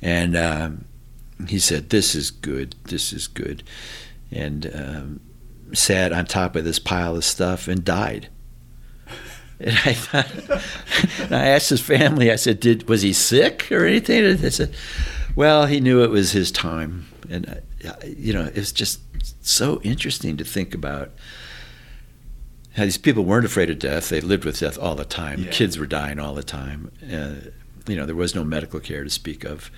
[0.00, 0.84] And um,
[1.48, 2.76] he said, "This is good.
[2.84, 3.62] This is good,"
[4.30, 5.20] and um,
[5.72, 8.28] sat on top of this pile of stuff and died.
[9.58, 10.30] And I thought,
[11.20, 12.30] and I asked his family.
[12.30, 14.74] I said, "Did was he sick or anything?" And they said,
[15.34, 19.00] "Well, he knew it was his time." And uh, you know, it's just
[19.40, 21.10] so interesting to think about
[22.76, 24.10] how these people weren't afraid of death.
[24.10, 25.44] They lived with death all the time.
[25.44, 25.50] Yeah.
[25.50, 26.92] Kids were dying all the time.
[27.02, 27.50] Uh,
[27.88, 29.70] you know, there was no medical care to speak of.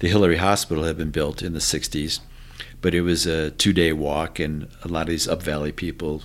[0.00, 2.20] The Hillary Hospital had been built in the '60s,
[2.80, 6.22] but it was a two-day walk, and a lot of these up valley people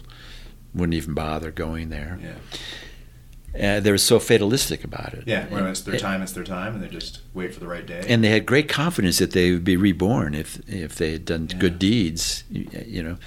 [0.74, 2.20] wouldn't even bother going there.
[2.22, 3.78] Yeah.
[3.78, 5.24] Uh, they were so fatalistic about it.
[5.26, 5.46] Yeah.
[5.48, 8.04] When it's their time, it's their time, and they just wait for the right day.
[8.10, 11.48] and they had great confidence that they would be reborn if if they had done
[11.50, 11.58] Yeah.
[11.58, 13.18] good deeds, you, you know.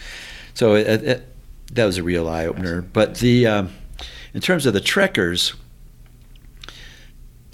[0.53, 1.35] So it, it,
[1.73, 2.83] that was a real eye opener.
[2.83, 3.71] But the um,
[4.35, 5.55] in terms of the trekkers,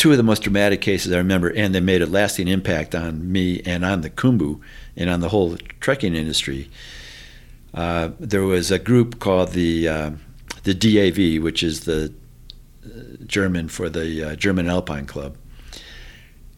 [0.04, 3.32] two of the most dramatic cases I remember, and they made a lasting impact on
[3.32, 4.60] me and on the Khumbu
[4.98, 6.68] and on the whole trekking industry.
[7.72, 10.10] Uh, there was a group called the uh,
[10.64, 12.12] the DAV, which is the
[12.84, 15.38] uh, German for the uh, German Alpine Club.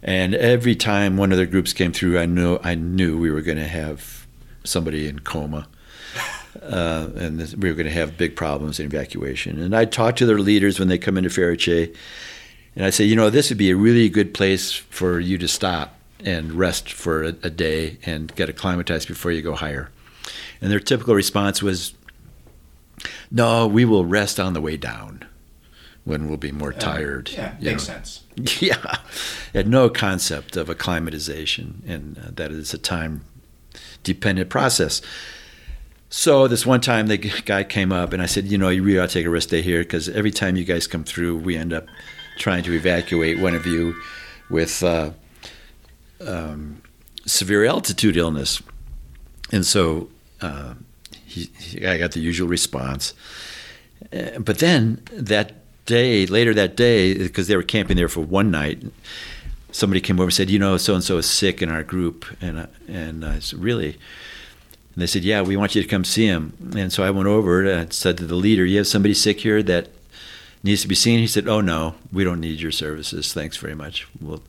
[0.02, 3.42] And every time one of their groups came through, I knew I knew we were
[3.42, 4.26] going to have
[4.64, 5.68] somebody in coma,
[6.64, 9.60] uh, and this, we were going to have big problems in evacuation.
[9.60, 11.94] And I talked to their leaders when they come into Pheriche,
[12.76, 15.48] and I say, you know, this would be a really good place for you to
[15.48, 19.90] stop and rest for a, a day and get acclimatized before you go higher.
[20.60, 21.92] And their typical response was,
[23.30, 25.24] "No, we will rest on the way down."
[26.04, 27.30] When we'll be more Uh, tired.
[27.32, 27.94] Yeah, makes know.
[27.94, 28.22] sense.
[28.62, 28.98] Yeah,
[29.52, 35.02] had no concept of acclimatization, and uh, that it's a time-dependent process.
[36.08, 38.98] So this one time, the guy came up, and I said, "You know, you really
[39.00, 41.56] ought to take a rest day here because every time you guys come through, we
[41.56, 41.86] end up
[42.36, 43.94] trying to evacuate one of you
[44.48, 45.10] with uh,
[46.20, 46.82] um,
[47.24, 48.62] severe altitude illness."
[49.52, 50.08] And so
[50.40, 50.74] uh,
[51.24, 53.14] he, he, I got the usual response.
[54.12, 55.54] Uh, but then that
[55.86, 58.82] day, later that day, because they were camping there for one night,
[59.72, 62.24] somebody came over and said, "You know, so and so is sick in our group,"
[62.40, 63.92] and I, and I said, "Really?"
[64.94, 67.28] And they said, "Yeah, we want you to come see him." And so I went
[67.28, 69.88] over and said to the leader, "You have somebody sick here that
[70.66, 73.32] needs to be seen?" He said, "Oh no, we don't need your services.
[73.32, 74.42] Thanks very much." Well,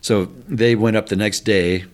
[0.00, 1.84] so they went up the next day,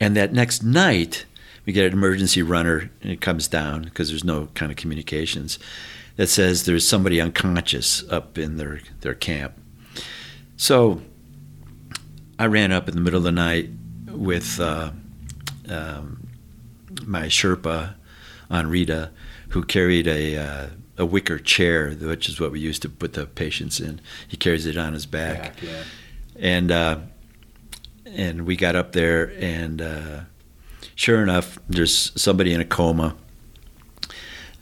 [0.00, 1.26] and that next night
[1.66, 5.58] we get an emergency runner and it comes down because there's no kind of communications
[6.14, 9.54] that says there's somebody unconscious up in their, their camp.
[10.56, 11.02] So
[12.38, 13.68] I ran up in the middle of the night
[14.06, 14.92] with uh,
[15.68, 16.28] um,
[17.04, 17.94] my Sherpa
[18.50, 19.10] Ang Rita,
[19.50, 20.66] who carried a, uh,
[20.98, 24.00] a wicker chair, which is what we used to put the patients in.
[24.26, 25.82] He carries it on his back Back, yeah.
[26.38, 26.98] and uh,
[28.06, 30.20] and we got up there, and uh,
[30.94, 33.16] sure enough, there's somebody in a coma.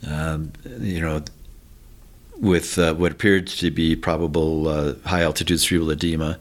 [0.07, 1.23] Um, you know,
[2.39, 6.39] with uh, what appeared to be probable uh, high altitude cerebral edema,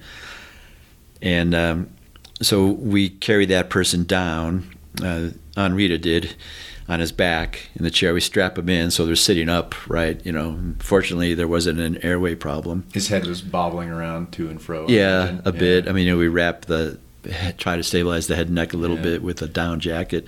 [1.21, 1.89] and um,
[2.41, 4.75] so we carried that person down.
[5.01, 6.35] Uh, Rita did
[6.87, 8.13] on his back in the chair.
[8.13, 10.23] We strap him in so they're sitting up, right?
[10.25, 12.85] You know, fortunately there wasn't an airway problem.
[12.93, 14.87] His head was bobbling around to and fro.
[14.87, 15.87] Yeah, a bit.
[15.87, 16.99] I mean, you know, we wrap the
[17.57, 19.03] try to stabilize the head and neck a little Yeah.
[19.03, 20.27] bit with a down jacket.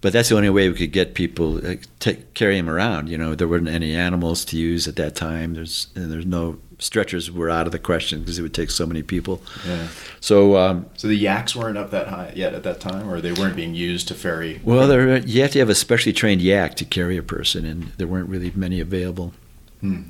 [0.00, 3.08] But that's the only way we could get people uh, to carry him around.
[3.08, 5.54] You know, there weren't any animals to use at that time.
[5.54, 8.86] There's and there's no stretchers were out of the question because it would take so
[8.86, 9.42] many people.
[9.66, 9.88] Yeah.
[10.20, 13.32] So um, So the yaks weren't up that high yet at that time, or they
[13.32, 14.60] weren't being used to ferry.
[14.64, 17.84] well, there you have to have a specially trained yak to carry a person, and
[17.96, 19.32] there weren't really many available.
[19.80, 20.02] Hmm.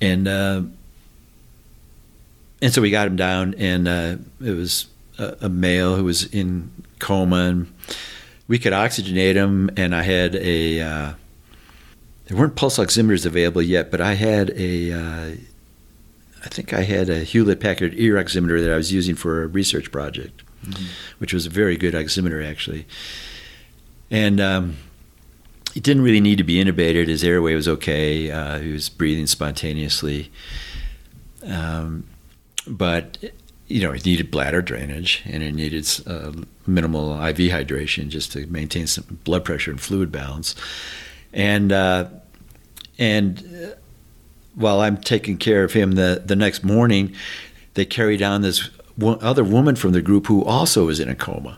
[0.00, 0.62] And uh,
[2.60, 4.86] and so we got him down, and uh, it was
[5.18, 7.72] a, a male who was in coma, and
[8.48, 9.70] we could oxygenate him.
[9.76, 11.12] And I had a uh,
[12.26, 15.30] there weren't pulse oximeters available yet, but I had a uh,
[16.44, 19.46] I think I had a Hewlett Packard ear oximeter that I was using for a
[19.46, 20.42] research project,
[21.18, 22.86] which was a very good oximeter actually.
[24.10, 24.76] And um,
[25.74, 27.08] he didn't really need to be intubated.
[27.08, 28.30] His airway was okay.
[28.30, 30.30] Uh, he was breathing spontaneously.
[31.44, 32.04] Um,
[32.66, 33.18] but
[33.68, 36.32] you know, he needed bladder drainage and he needed uh,
[36.66, 40.54] minimal IV hydration just to maintain some blood pressure and fluid balance.
[41.32, 42.08] And uh,
[42.98, 43.77] and uh,
[44.58, 47.14] while I'm taking care of him, the the next morning,
[47.74, 51.56] they carry down this other woman from the group who also was in a coma,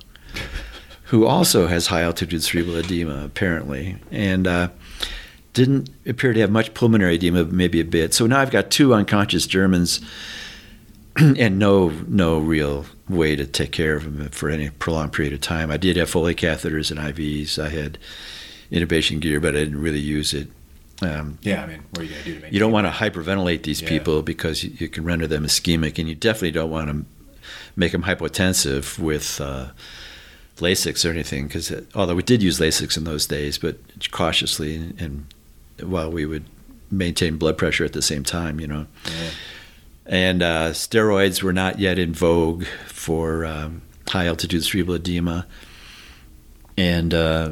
[1.04, 4.46] who also has high altitude cerebral edema apparently, and.
[4.46, 4.68] Uh,
[5.52, 8.14] didn't appear to have much pulmonary edema, maybe a bit.
[8.14, 10.00] So now I've got two unconscious Germans
[11.16, 15.40] and no no real way to take care of them for any prolonged period of
[15.40, 15.70] time.
[15.70, 17.58] I did have Foley catheters and IVs.
[17.58, 17.98] I had
[18.70, 20.48] intubation gear, but I didn't really use it.
[21.02, 22.52] Um, Yeah, I mean, what are you gonna do to make?
[22.52, 23.88] you don't want to hyperventilate these Yeah.
[23.88, 27.04] people because you, you can render them ischemic, and you definitely don't want to
[27.76, 29.68] make them hypotensive with uh,
[30.58, 31.46] Lasix or anything.
[31.46, 33.76] Because although we did use Lasix in those days, but
[34.10, 36.44] cautiously, and, and while we would
[36.90, 38.86] maintain blood pressure at the same time, you know.
[39.06, 39.30] Yeah.
[40.06, 45.46] And uh, steroids were not yet in vogue for um, high altitude cerebral edema.
[46.76, 47.50] And uh,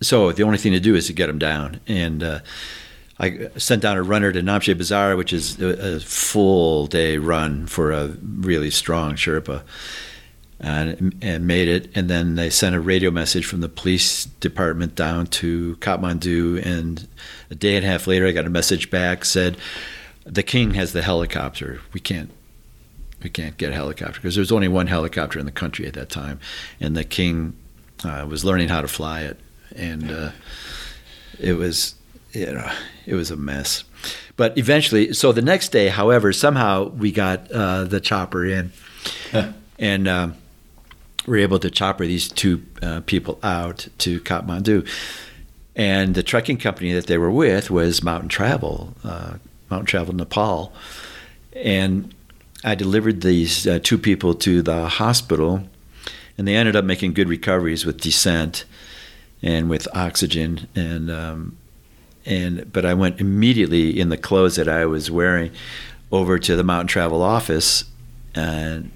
[0.00, 1.80] so the only thing to do is to get them down.
[1.86, 2.40] And uh,
[3.18, 7.66] I sent down a runner to Namche Bazaar, which is a, a, full day run
[7.66, 9.62] for a really strong Sherpa,
[10.60, 11.90] and, and, made it.
[11.96, 16.64] And then they sent a radio message from the police department down to Kathmandu.
[16.64, 17.08] And
[17.50, 19.56] a day and a half later, I got a message back said,
[20.24, 21.80] "The king has the helicopter.
[21.92, 22.30] We can't."
[23.22, 25.94] We can't get a helicopter because there was only one helicopter in the country at
[25.94, 26.38] that time,
[26.80, 27.56] and the king
[28.04, 29.40] uh, was learning how to fly it,
[29.74, 30.30] and uh,
[31.38, 31.94] it was
[32.36, 32.70] you know,
[33.06, 33.84] it was a mess.
[34.36, 38.72] But eventually, so the next day, however, somehow we got uh, the chopper in,
[39.78, 40.36] and um,
[41.26, 44.86] we are able to chopper these two uh, people out to Kathmandu.
[45.74, 49.36] And the trekking company that they were with was Mountain Travel, uh,
[49.70, 50.72] Mountain Travel Nepal.
[51.54, 52.14] And
[52.64, 55.62] I delivered these uh, two people to the hospital,
[56.36, 58.66] and they ended up making good recoveries with descent
[59.42, 60.68] and with oxygen.
[60.74, 61.56] And um,
[62.24, 65.52] and but I went immediately in the clothes that I was wearing
[66.10, 67.84] over to the Mountain Travel office
[68.34, 68.90] and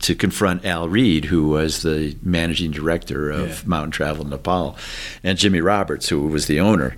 [0.00, 3.68] to confront Al Read, who was the managing director of yeah.
[3.68, 4.76] Mountain Travel Nepal,
[5.22, 6.96] and Jimmy Roberts, who was the owner.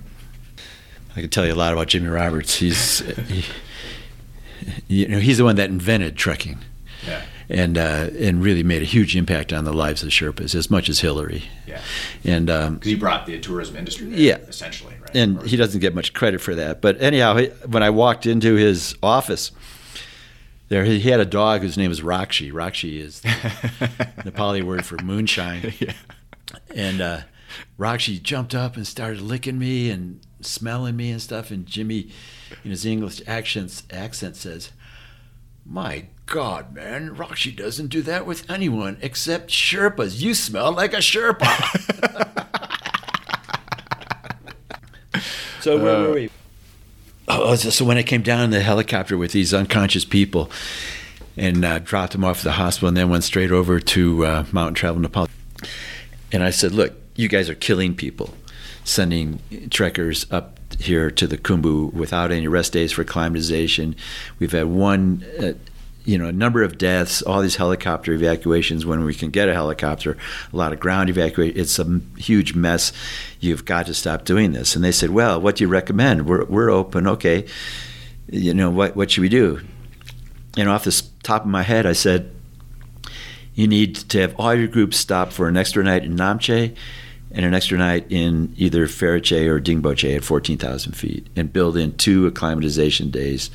[1.15, 2.55] I can tell you a lot about Jimmy Roberts.
[2.55, 3.45] He's he,
[4.87, 6.59] you know he's the one that invented trekking.
[7.05, 7.23] Yeah
[7.53, 10.89] and uh, and really made a huge impact on the lives of Sherpas as much
[10.89, 11.43] as Hillary.
[11.67, 11.81] Yeah,
[12.23, 14.07] and because um, he brought the tourism industry.
[14.07, 15.15] There, yeah, essentially, right?
[15.15, 16.81] And he doesn't get much credit for that.
[16.81, 19.51] But anyhow, he, when I walked into his office.
[20.69, 22.51] There, he had a dog whose name was Rakshi.
[22.51, 23.27] Rakshi is the
[24.23, 25.73] Nepali word for moonshine.
[25.79, 25.93] Yeah.
[26.73, 27.21] And uh,
[27.77, 31.51] Rakshi jumped up and started licking me and smelling me and stuff.
[31.51, 32.09] And Jimmy,
[32.63, 34.71] in his English accent, accent says,
[35.65, 40.19] "My God, man, Rakshi doesn't do that with anyone except Sherpas.
[40.19, 41.45] You smell like a Sherpa.
[45.61, 46.31] so where were we?
[47.27, 50.49] Oh, so when I came down in the helicopter with these unconscious people
[51.37, 54.45] and uh, dropped them off at the hospital and then went straight over to uh,
[54.51, 55.27] Mountain Travel Nepal.
[56.31, 58.33] And I said, look, you guys are killing people,
[58.83, 63.95] sending trekkers up here to the Khumbu without any rest days for acclimatization.
[64.39, 65.53] We've had one uh,
[66.05, 69.53] you know, a number of deaths, all these helicopter evacuations when we can get a
[69.53, 70.17] helicopter,
[70.51, 71.57] a lot of ground evacuation.
[71.57, 72.91] It's a huge mess.
[73.39, 74.75] You've got to stop doing this.
[74.75, 76.27] And they said, well, what do you recommend?
[76.27, 77.07] We're, we're open.
[77.07, 77.45] Okay.
[78.29, 79.61] You know, what, what should we do?
[80.57, 82.31] And off the top of my head, I said,
[83.55, 86.75] you need to have all your groups stop for an extra night in Namche
[87.31, 91.95] and an extra night in either Pheriche or Dingboche at 14,000 feet and build in
[91.95, 93.49] two acclimatization days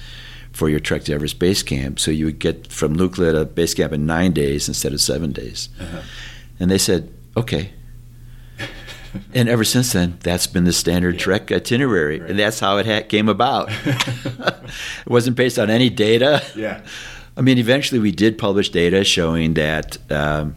[0.53, 2.01] for your trek to Everest Base Camp.
[2.01, 5.32] So you would get from Lukla to base camp in nine days instead of seven
[5.32, 5.68] days.
[5.80, 6.03] Uh-huh.
[6.61, 7.72] And they said, okay.
[9.34, 11.20] and ever since then, that's been the standard yeah.
[11.20, 12.30] trek itinerary, right.
[12.30, 13.68] and that's how it ha- came about.
[13.84, 16.44] it wasn't based on any data.
[16.57, 16.82] Yeah.
[17.36, 20.57] I mean, eventually we did publish data showing that um,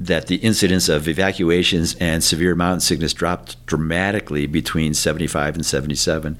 [0.00, 6.38] that the incidence of evacuations and severe mountain sickness dropped dramatically between 75 and 77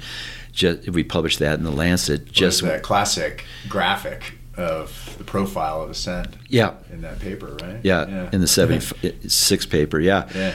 [0.58, 2.30] just, we published that in the Lancet.
[2.32, 6.36] Just that classic graphic of the profile of ascent.
[6.48, 6.74] Yeah.
[6.92, 7.78] In that paper, right?
[7.82, 8.30] Yeah, yeah.
[8.32, 10.00] in the '76 paper.
[10.00, 10.28] Yeah.
[10.34, 10.54] Yeah.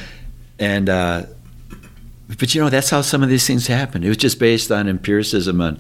[0.60, 1.26] And uh,
[2.38, 4.04] but you know that's how some of these things happen.
[4.04, 5.80] It was just based on empiricism and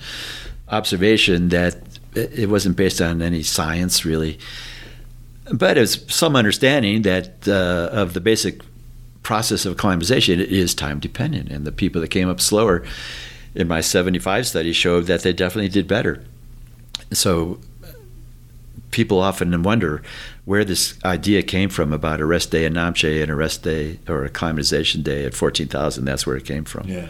[0.69, 1.77] observation that
[2.15, 4.39] it wasn't based on any science really.
[5.51, 8.61] But it's some understanding that uh, of the basic
[9.23, 12.85] process of acclimatization, it is time dependent, and the people that came up slower
[13.55, 16.23] in my 75 study showed that they definitely did better.
[17.11, 17.59] So
[18.91, 20.01] people often wonder
[20.45, 23.99] where this idea came from about a rest day in Namche and a rest day
[24.07, 26.05] or a acclimatization day at 14,000.
[26.05, 26.87] That's where it came from.
[26.87, 27.09] Yeah.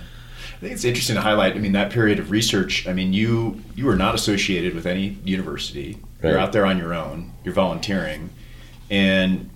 [0.56, 1.56] I think it's interesting to highlight.
[1.56, 2.88] I mean, that period of research.
[2.88, 5.98] I mean, you you are not associated with any university.
[6.22, 6.30] Right.
[6.30, 7.34] You're out there on your own.
[7.44, 8.30] You're volunteering,
[8.90, 9.50] and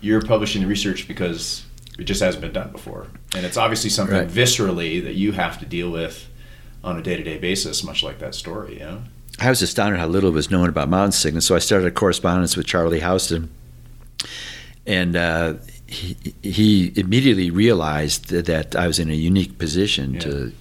[0.00, 1.64] you're publishing the research because
[1.98, 4.28] it just hasn't been done before, and it's obviously something right.
[4.28, 6.28] viscerally that you have to deal with
[6.82, 8.74] on a day-to-day basis, much like that story.
[8.74, 9.02] You know?
[9.40, 12.56] I was astounded how little was known about mountain sickness, so I started a correspondence
[12.56, 13.50] with Charlie Houston,
[14.86, 15.54] and uh,
[15.86, 20.20] he, he, immediately realized that I was in a unique position yeah.
[20.20, 20.52] to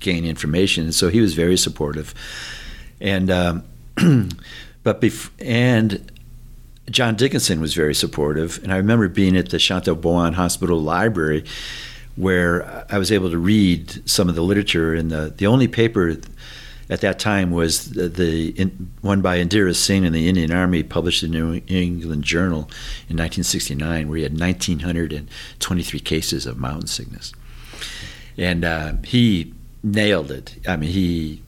[0.00, 2.14] gain information, and so he was very supportive.
[3.00, 3.64] And um,
[4.82, 6.11] but bef- and
[6.92, 11.44] John Dickinson was very supportive, and I remember being at the Shanta Bhawan Hospital Library,
[12.16, 14.94] where I was able to read some of the literature.
[14.94, 16.18] And the the only paper
[16.90, 20.82] at that time was the, the in, one by Inder Singh in the Indian Army,
[20.82, 22.68] published in the New England Journal
[23.08, 27.32] in 1969, where he had 1,923 cases of mountain sickness,
[28.36, 30.56] and uh, he nailed it.
[30.68, 31.42] I mean, he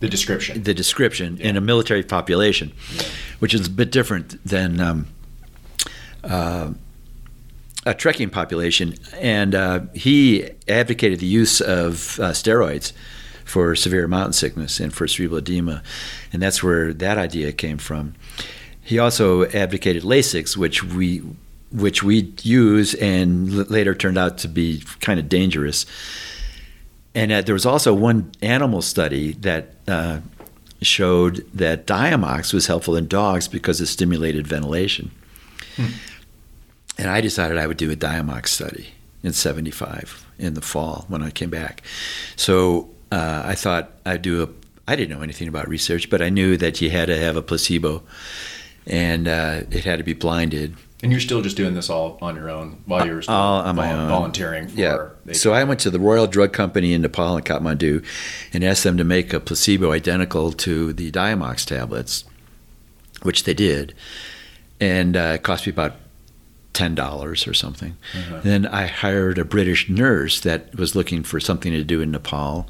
[0.00, 1.48] the description the description yeah.
[1.48, 3.02] in a military population, yeah.
[3.38, 4.80] which is a bit different than.
[4.80, 5.06] Um,
[6.24, 6.72] uh,
[7.86, 12.92] a trekking population, and uh, he advocated the use of uh, steroids
[13.44, 15.82] for severe mountain sickness and for cerebral edema,
[16.32, 18.14] and that's where that idea came from.
[18.82, 21.22] He also advocated Lasix, which we
[21.70, 25.86] which we use and l- later turned out to be kind of dangerous.
[27.18, 30.20] And uh, there was also one animal study that uh,
[30.80, 35.10] showed that Diamox was helpful in dogs because it stimulated ventilation.
[35.74, 35.86] Hmm.
[36.96, 38.90] And I decided I would do a Diamox study
[39.24, 41.82] in 75 in the fall when I came back.
[42.36, 44.48] So uh, I thought I'd do a,
[44.86, 47.42] I didn't know anything about research, but I knew that you had to have a
[47.42, 48.04] placebo
[48.86, 50.76] and uh, it had to be blinded.
[51.02, 53.76] And you're still just doing this all on your own while you're still all on
[53.76, 54.08] my own.
[54.08, 55.32] volunteering for yeah.
[55.32, 58.04] So I went to the Royal Drug Company in Nepal and Kathmandu
[58.52, 62.24] and asked them to make a placebo identical to the Diamox tablets,
[63.22, 63.94] which they did.
[64.80, 65.94] And uh, it cost me about
[66.72, 67.96] ten dollars or something.
[68.16, 68.40] Uh-huh.
[68.42, 72.68] Then I hired a British nurse that was looking for something to do in Nepal.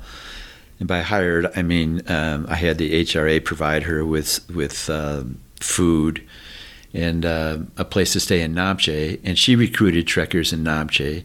[0.79, 5.25] And by hired, I mean um, I had the HRA provide her with with uh,
[5.61, 6.23] food
[6.95, 11.25] and uh, a place to stay in Namche, and she recruited trekkers in Namche.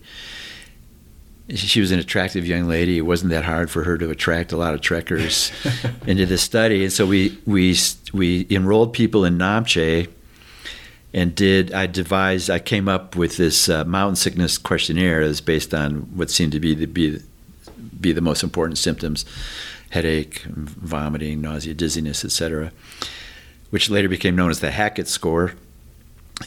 [1.49, 2.97] She was an attractive young lady.
[2.97, 5.51] It wasn't that hard for her to attract a lot of trekkers
[6.07, 7.75] into the study, and so we we
[8.13, 10.07] we enrolled people in Namche
[11.13, 15.73] and did I devised I came up with this uh, mountain sickness questionnaire that's based
[15.73, 17.21] on what seemed to be the be,
[17.99, 19.25] be the most important symptoms
[19.91, 22.71] headache vomiting nausea dizziness etc
[23.73, 25.53] which later became known as the Hackett score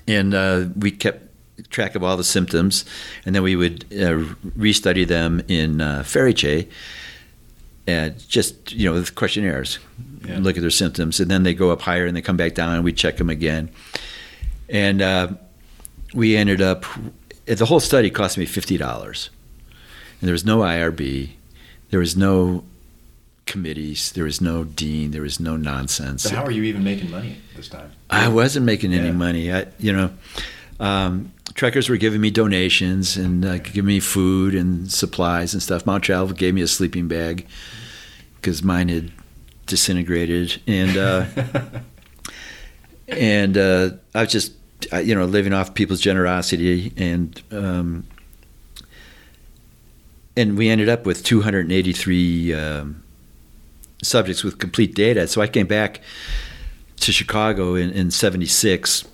[0.06, 1.22] and uh, we kept
[1.70, 2.84] track of all the symptoms
[3.24, 4.22] and then we would uh,
[4.56, 6.70] restudy them in uh, Pheriche
[7.86, 9.78] and just you know with questionnaires
[10.24, 10.38] yeah.
[10.38, 12.74] look at their symptoms and then they go up higher and they come back down
[12.74, 13.70] and we check them again
[14.68, 15.28] and uh,
[16.14, 16.84] we ended up,
[17.44, 19.28] the whole study cost me $50.
[19.68, 21.30] And there was no IRB,
[21.90, 22.64] there was no
[23.46, 26.24] committees, there was no dean, there was no nonsense.
[26.24, 27.92] So how are you even making money this time?
[28.10, 29.12] I wasn't making any yeah.
[29.12, 29.52] money.
[29.52, 30.10] I, you know,
[30.80, 35.86] um, trekkers were giving me donations and uh, giving me food and supplies and stuff.
[35.86, 37.46] Mount Travel gave me a sleeping bag
[38.36, 39.12] because mine had
[39.66, 41.26] disintegrated, and uh,
[43.08, 44.52] and uh, I was just
[45.02, 48.06] you know living off people's generosity and um,
[50.36, 53.02] and we ended up with 283 um,
[54.02, 55.26] subjects with complete data.
[55.26, 56.00] So I came back
[56.98, 59.06] to Chicago in, in 76.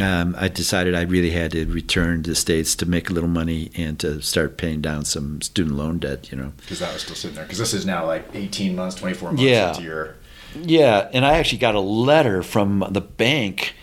[0.00, 3.30] Um, I decided I really had to return to the States to make a little
[3.30, 6.52] money and to start paying down some student loan debt, you know.
[6.58, 7.44] Because that was still sitting there.
[7.44, 9.70] Because this is now like 18 months, 24 months yeah.
[9.70, 10.16] into your
[10.54, 13.74] yeah, and I actually got a letter from the bank,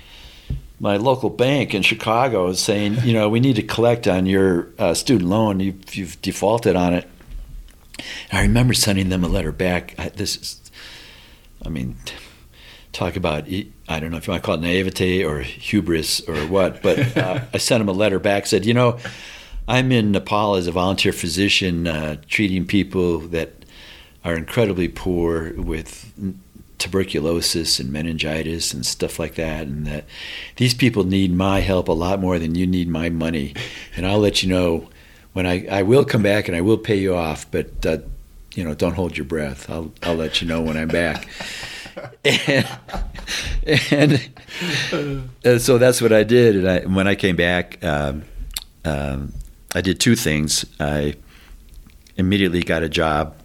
[0.79, 4.93] my local bank in Chicago, saying, you know, we need to collect on your uh,
[4.93, 5.59] student loan.
[5.59, 7.09] You've, you've, defaulted on it.
[8.31, 9.95] I remember sending them a letter back.
[9.97, 10.71] I, this is,
[11.65, 11.95] I mean,
[12.91, 16.37] talk about I don't know if you want to call it naivete or hubris or
[16.47, 18.45] what, but uh, I sent them a letter back.
[18.45, 18.97] Said, you know,
[19.67, 23.65] I'm in Nepal as a volunteer physician, uh, treating people that
[24.23, 26.11] are incredibly poor with
[26.77, 30.05] tuberculosis and meningitis and stuff like that and that
[30.57, 33.55] these people need my help a lot more than you need my money
[33.95, 34.87] and i'll let you know
[35.37, 37.99] when i, I will come back and i will pay you off but uh,
[38.55, 39.69] you know don't hold your breath.
[39.69, 41.29] I'll, I'll let you know when i'm back.
[43.89, 44.29] And,
[44.91, 46.55] and, and, so that's what i did.
[46.55, 48.23] And I, when i came back um,
[48.83, 49.33] um,
[49.75, 50.65] i did two things.
[50.79, 51.15] I
[52.17, 53.35] immediately got a job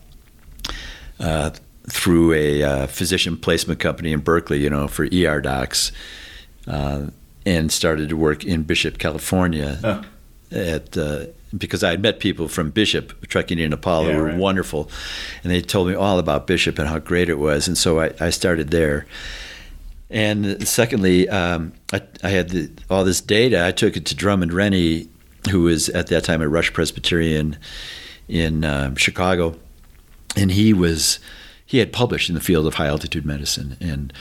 [1.21, 1.51] uh,
[1.91, 5.93] through a uh, physician placement company in Berkeley, you know, for ER docs,
[6.67, 7.07] uh,
[7.45, 10.03] and started to work in Bishop, California, oh.
[10.51, 11.27] at uh,
[11.57, 14.37] because I had met people from Bishop trekking in Nepal yeah, who were right.
[14.37, 14.91] wonderful,
[15.43, 18.13] and they told me all about Bishop and how great it was, and so I,
[18.21, 19.07] I started there.
[20.11, 23.65] And secondly, um, I, I, had the, all this data.
[23.65, 25.09] I took it to Drummond Rennie,
[25.51, 27.57] who was at that time at Rush Presbyterian
[28.29, 29.57] in um, Chicago,
[30.37, 31.19] and he was
[31.65, 34.13] he had published in the field of high altitude medicine and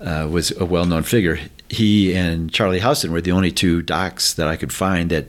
[0.00, 1.40] uh, was a well known figure.
[1.68, 5.26] He and Charlie Houston were the only two docs that I could find that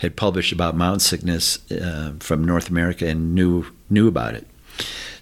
[0.00, 4.46] had published about mountain sickness uh, from North America and knew knew about it.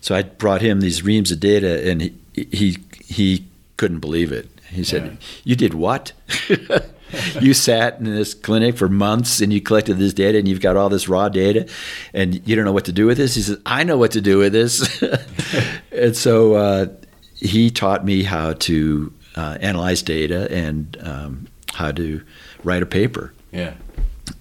[0.01, 4.49] So I brought him these reams of data, and he he, he couldn't believe it.
[4.71, 5.27] He said, Yeah.
[5.45, 6.13] "You did what?
[7.41, 10.77] you sat in this clinic for months and you collected this data, and you've got
[10.77, 11.67] all this raw data,
[12.15, 14.21] and you don't know what to do with this." He says, "I know what to
[14.21, 15.03] do with this,"
[15.93, 16.87] and so uh,
[17.35, 22.23] he taught me how to uh, analyze data and um, how to
[22.63, 23.75] write a paper Yeah.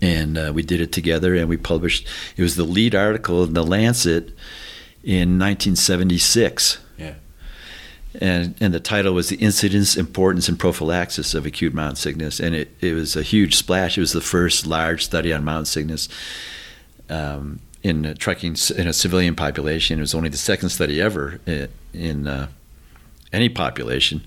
[0.02, 3.54] And uh, we did it together and we published it was the lead article in
[3.54, 4.30] the lancet
[5.04, 7.14] in 1976 Yeah.
[8.20, 12.56] and and the title was the incidence importance and prophylaxis of acute mountain sickness and
[12.56, 13.98] it, it was a huge splash.
[13.98, 16.10] It was the first large study on mountain sickness
[17.10, 19.98] um, in uh, trekking in a civilian population.
[20.00, 22.48] It was only the second study ever in, in uh,
[23.32, 24.22] any population.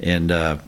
[0.00, 0.58] And uh,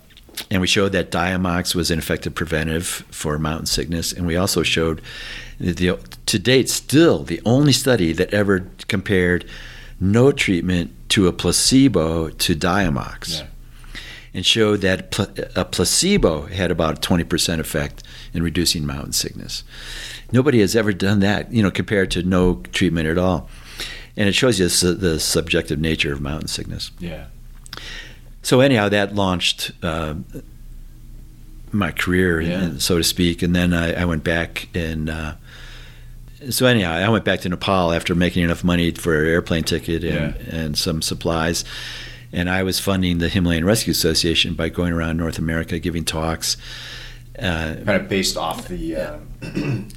[0.51, 4.63] and we showed that Diamox was an effective preventive for mountain sickness, and we also
[4.63, 5.01] showed
[5.59, 9.45] that the to date still the only study that ever compared
[10.01, 13.47] no treatment to a placebo to Diamox, Yeah.
[14.33, 19.13] and showed that pl- a placebo had about a twenty percent effect in reducing mountain
[19.13, 19.65] sickness.
[20.33, 23.51] Nobody has ever done that, you know, compared to no treatment at all,
[24.17, 26.93] and it shows you the, the subjective nature of mountain sickness.
[27.01, 27.27] Yeah.
[28.43, 30.15] So anyhow, that launched uh,
[31.73, 32.63] my career, Yeah.
[32.63, 33.43] and- so to speak.
[33.43, 35.35] And then I, I went back and uh,
[36.49, 40.03] so anyhow, I went back to Nepal after making enough money for an airplane ticket
[40.03, 40.55] and, Yeah.
[40.57, 41.65] and some supplies.
[42.33, 46.57] And I was funding the Himalayan Rescue Association by going around North America giving talks.
[47.39, 49.29] Uh, Kind of based off the um,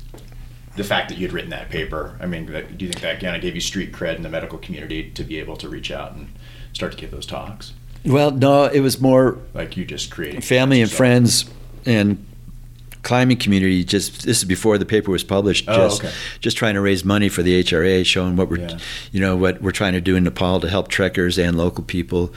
[0.75, 2.17] the fact that you'd written that paper.
[2.19, 4.29] I mean, that, do you think that kind of gave you street cred in the
[4.29, 6.27] medical community to be able to reach out and
[6.73, 7.71] start to give those talks?
[8.05, 11.45] Well, no, it was more Like you just creating family and friends
[11.85, 12.25] and
[13.01, 16.13] climbing community just this is before the paper was published Oh, just okay.
[16.39, 18.77] just trying to raise money for the HRA showing what we're Yeah.
[19.11, 22.33] you know what we're trying to do in Nepal to help trekkers and local people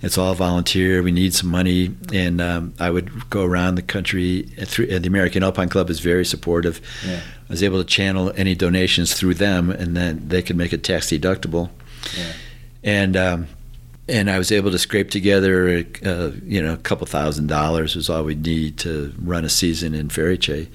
[0.00, 4.48] it's all volunteer we need some money and um, I would go around the country
[4.56, 7.20] and through, and the American Alpine Club is very supportive Yeah.
[7.48, 10.82] I was able to channel any donations through them and then they could make it
[10.82, 11.68] tax deductible
[12.16, 12.24] Yeah.
[12.82, 13.48] and um,
[14.08, 18.08] and I was able to scrape together, uh, you know, a couple thousand dollars was
[18.08, 20.68] all we'd need to run a season in Pheriche.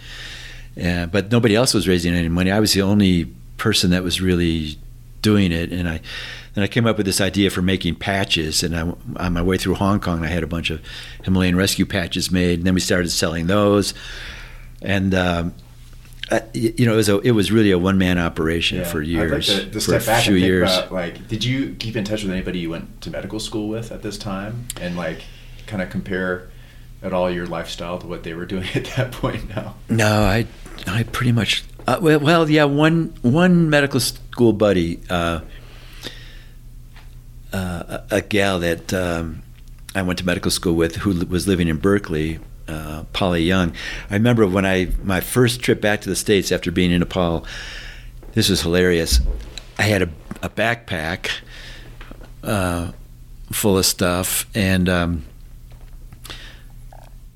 [0.82, 2.52] Uh, but nobody else was raising any money.
[2.52, 3.26] I was the only
[3.58, 4.78] person that was really
[5.22, 6.02] doing it, and I.
[6.54, 9.58] Then I came up with this idea for making patches, and I, on my way
[9.58, 10.82] through Hong Kong, I had a bunch of
[11.24, 13.94] Himalayan rescue patches made, and then we started selling those.
[14.82, 15.54] And um,
[16.32, 18.84] I, you know, it was a, it was really a one man operation Yeah.
[18.86, 20.72] for years, like to, to for a few years.
[20.76, 23.92] about, like, did you keep in touch with anybody you went to medical school with
[23.92, 25.24] at this time, and like,
[25.68, 26.50] kind of compare
[27.04, 29.50] at all your lifestyle to what they were doing at that point?
[29.50, 29.76] Now.
[29.90, 30.46] No, I,
[30.88, 31.64] I pretty much.
[31.88, 35.42] Uh, well, well, yeah, one one medical school buddy, uh,
[37.54, 39.42] uh, a, a gal that um,
[39.96, 42.40] I went to medical school with, who was living in Berkeley,
[42.72, 43.74] uh, Polly Young.
[44.10, 47.46] I remember when I my first trip back to the states after being in Nepal.
[48.34, 49.20] This was hilarious.
[49.78, 50.10] I had a,
[50.42, 51.30] a backpack
[52.44, 52.92] uh,
[53.52, 55.26] full of stuff, and um,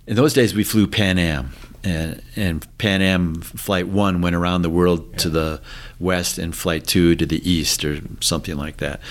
[0.08, 1.52] in those days we flew Pan Am,
[1.84, 5.62] and, and Pan Am Flight One went around the world to the
[6.00, 9.02] west, and Flight Two to the east, or something like that.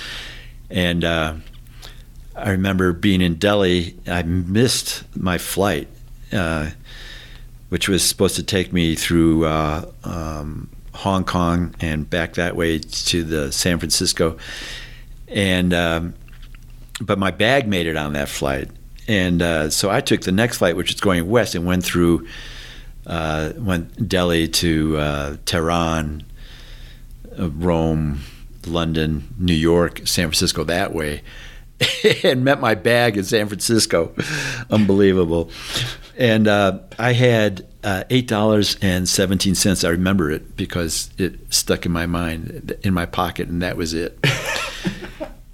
[0.70, 1.34] And uh,
[2.34, 3.96] I remember being in Delhi.
[4.06, 5.88] I missed my flight,
[6.32, 6.70] uh,
[7.68, 12.78] which was supposed to take me through uh, um, Hong Kong and back that way
[12.78, 14.38] to the San Francisco,
[15.28, 16.14] and um,
[17.00, 18.70] but my bag made it on that flight,
[19.08, 22.26] and uh, so I took the next flight, which was going west, and went through
[23.06, 26.22] uh, went Delhi to uh, Tehran,
[27.36, 28.20] Rome,
[28.66, 31.22] London, New York, San Francisco that way,
[32.24, 34.14] and met my bag in San Francisco.
[34.70, 35.50] Unbelievable.
[36.16, 39.84] And uh, I had uh, eight dollars and seventeen cents.
[39.84, 43.94] I remember it because it stuck in my mind, in my pocket, and that was
[43.94, 44.18] it.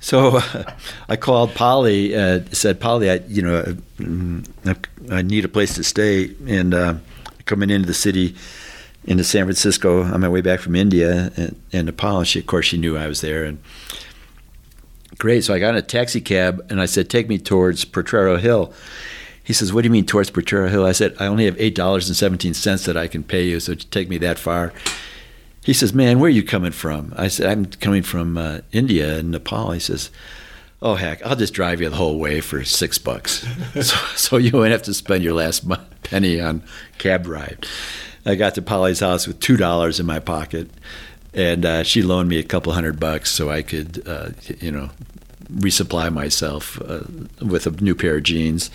[0.00, 0.64] So uh,
[1.08, 2.16] I called Polly.
[2.16, 6.72] Uh, said, "Polly, I, you know, mm, I, I need a place to stay, and
[6.74, 6.94] uh,
[7.44, 8.34] coming into the city,
[9.04, 12.20] into San Francisco on my way back from India and, and Nepal.
[12.20, 13.62] And she, of course, she knew I was there, and
[15.20, 15.44] great.
[15.44, 18.72] So I got in a taxi cab, and I said, "Take me towards Potrero Hill."
[19.44, 21.74] He says, "What do you mean towards Potrero Hill?" I said, "I only have eight
[21.74, 24.72] dollars and seventeen cents that I can pay you, so take me that far."
[25.62, 29.18] He says, "Man, where are you coming from?" I said, "I'm coming from uh, India
[29.18, 30.10] and Nepal." He says,
[30.82, 33.46] "Oh heck, I'll just drive you the whole way for six bucks,
[33.80, 35.64] so, so you won't have to spend your last
[36.02, 36.62] penny on
[36.98, 37.66] cab ride."
[38.26, 40.70] I got to Polly's house with two dollars in my pocket,
[41.32, 44.90] and uh, she loaned me a couple hundred bucks so I could, uh, you know,
[45.56, 47.00] resupply myself uh,
[47.44, 48.70] with a new pair of jeans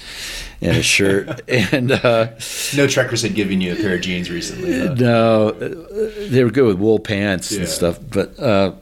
[0.61, 1.41] and a shirt.
[1.49, 2.31] and uh,
[2.75, 4.79] no trekkers had given you a pair of jeans recently.
[4.79, 4.93] Huh?
[4.93, 7.59] No, uh, they were good with wool pants yeah.
[7.59, 7.99] and stuff.
[8.09, 8.73] But uh,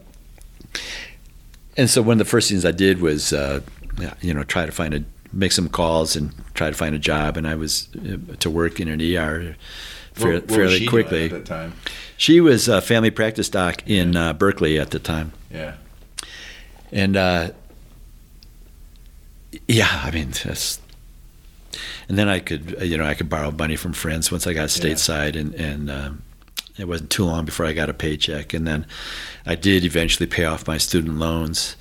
[1.78, 3.62] and so one of the first things I did was, uh,
[4.22, 7.38] you know, try to find a make some calls and try to find a job.
[7.38, 9.56] And I was uh, to work in an ER.
[10.14, 11.26] Fa- what, what fairly quickly.
[11.26, 11.74] at that time?
[12.18, 15.34] She was a family practice doc in uh, Berkeley at the time.
[15.52, 15.76] Yeah.
[16.92, 17.52] And uh,
[19.68, 20.80] yeah, I mean, that's,
[22.10, 24.70] and then I could, you know, I could borrow money from friends once I got
[24.70, 25.42] stateside, yeah.
[25.42, 26.24] and and um,
[26.78, 28.86] it wasn't too long before I got a paycheck, and then
[29.46, 31.76] I did eventually pay off my student loans,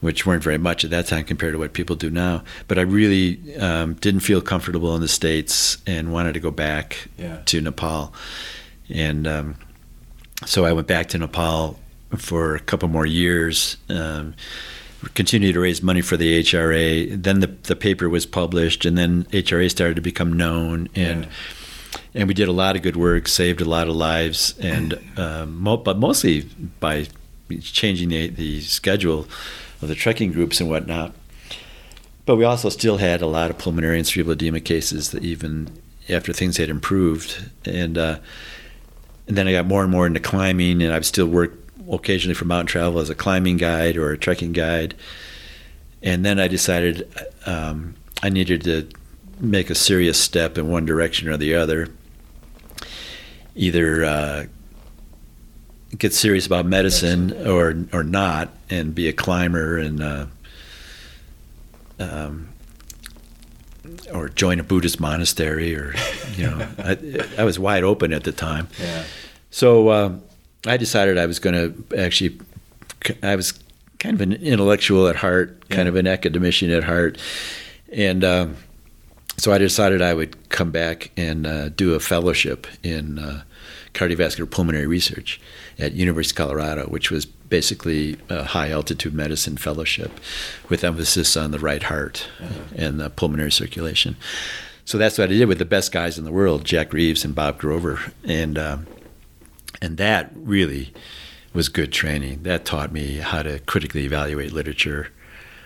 [0.00, 2.44] which weren't very much at that time compared to what people do now.
[2.68, 7.08] But I really um, didn't feel comfortable in the states and wanted to go back
[7.18, 7.40] yeah.
[7.46, 8.12] to Nepal,
[8.88, 9.54] and um,
[10.44, 11.78] so I went back to Nepal
[12.16, 13.76] for a couple more years.
[15.14, 17.22] Continued to raise money for the HRA.
[17.22, 22.00] Then the the paper was published, and then HRA started to become known, and yeah.
[22.14, 25.60] and we did a lot of good work, saved a lot of lives, and um,
[25.60, 26.48] mo- but mostly
[26.80, 27.06] by
[27.60, 29.28] changing the the schedule
[29.82, 31.12] of the trekking groups and whatnot.
[32.24, 35.70] But we also still had a lot of pulmonary and cerebral edema cases that even
[36.08, 38.18] after things had improved, and uh,
[39.28, 42.44] and then I got more and more into climbing, and I've still worked occasionally for
[42.44, 44.94] mountain travel as a climbing guide or a trekking guide.
[46.02, 47.08] And then I decided
[47.46, 48.88] um, I needed to
[49.40, 51.88] make a serious step in one direction or the other.
[53.54, 54.46] Either uh,
[55.96, 60.26] get serious about medicine or or not, and be a climber and uh,
[61.98, 62.48] um,
[64.12, 65.94] or join a Buddhist monastery, or
[66.36, 68.68] you know, I, I was wide open at the time.
[68.78, 69.04] Yeah.
[69.50, 70.22] So um,
[70.66, 72.38] I decided I was going to actually,
[73.22, 73.58] I was
[73.98, 77.18] kind of an intellectual at heart, kind of an academician at heart,
[77.92, 78.56] and um,
[79.36, 83.42] so I decided I would come back and uh, do a fellowship in uh,
[83.94, 85.40] cardiovascular pulmonary research
[85.78, 90.10] at University of Colorado, which was basically a high altitude medicine fellowship
[90.68, 92.54] with emphasis on the right heart uh-huh.
[92.74, 94.16] and the pulmonary circulation.
[94.84, 97.34] So that's what I did with the best guys in the world, Jack Reeves and
[97.34, 98.58] Bob Grover, and.
[98.58, 98.86] Um,
[99.80, 100.92] and that really
[101.52, 102.42] was good training.
[102.42, 105.08] That taught me how to critically evaluate literature,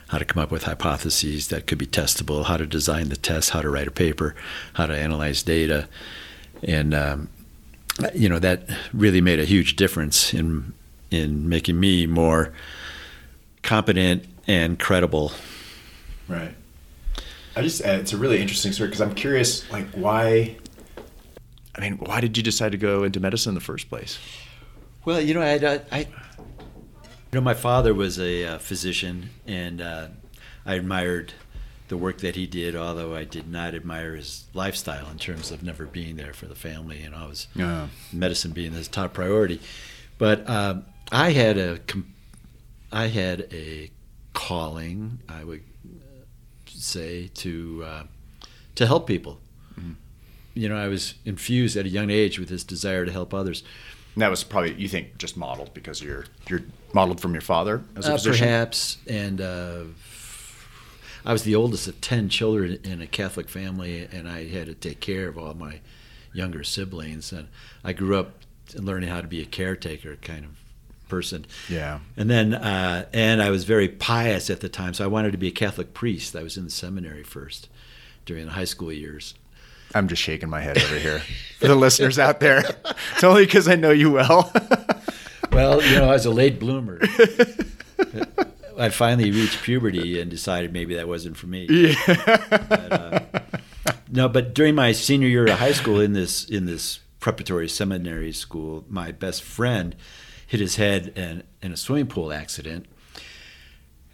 [0.08, 3.50] how to come up with hypotheses that could be testable, how to design the test,
[3.50, 4.34] how to write a paper,
[4.74, 5.88] how to analyze data.
[6.62, 7.28] And, um,
[8.14, 10.72] you know, that really made a huge difference in,
[11.10, 12.52] in making me more
[13.62, 15.32] competent and credible.
[16.28, 16.54] Right.
[17.56, 20.56] I just, uh, it's a really interesting story because I'm curious, like, why
[21.80, 24.18] I mean, why did you decide to go into medicine in the first place?
[25.06, 26.06] Well, you know, I, I, I you
[27.32, 30.08] know, my father was a uh, physician, and uh,
[30.66, 31.32] I admired
[31.88, 32.76] the work that he did.
[32.76, 36.54] Although I did not admire his lifestyle in terms of never being there for the
[36.54, 37.88] family, and always yeah.
[38.12, 39.58] medicine being his top priority.
[40.18, 41.78] But um, I had a,
[42.92, 43.90] I had a
[44.34, 45.20] calling.
[45.30, 45.62] I would
[46.66, 48.02] say to uh,
[48.74, 49.40] to help people
[50.60, 53.62] you know, I was infused at a young age with this desire to help others.
[54.14, 57.82] And that was probably you think just modeled because you're you're modeled from your father
[57.96, 58.46] as a uh, physician.
[58.46, 59.84] Perhaps, and uh,
[61.24, 64.74] I was the oldest of ten children in a Catholic family, and I had to
[64.74, 65.80] take care of all my
[66.34, 67.32] younger siblings.
[67.32, 67.48] And
[67.82, 68.32] I grew up
[68.74, 70.50] learning how to be a caretaker kind of
[71.08, 71.46] person.
[71.70, 72.00] Yeah.
[72.16, 75.38] And then, uh, and I was very pious at the time, so I wanted to
[75.38, 76.36] be a Catholic priest.
[76.36, 77.68] I was in the seminary first
[78.26, 79.34] during the high school years,
[79.94, 81.22] I'm just shaking my head over here
[81.58, 82.62] for the listeners out there.
[83.14, 84.52] It's only because I know you well.
[85.52, 87.00] well, you know, I was a late bloomer.
[88.78, 91.66] I finally reached puberty and decided maybe that wasn't for me.
[91.68, 91.94] Yeah.
[92.68, 93.20] But, uh,
[94.10, 98.32] no, but during my senior year of high school in this in this preparatory seminary
[98.32, 99.94] school, my best friend
[100.46, 102.86] hit his head in, in a swimming pool accident.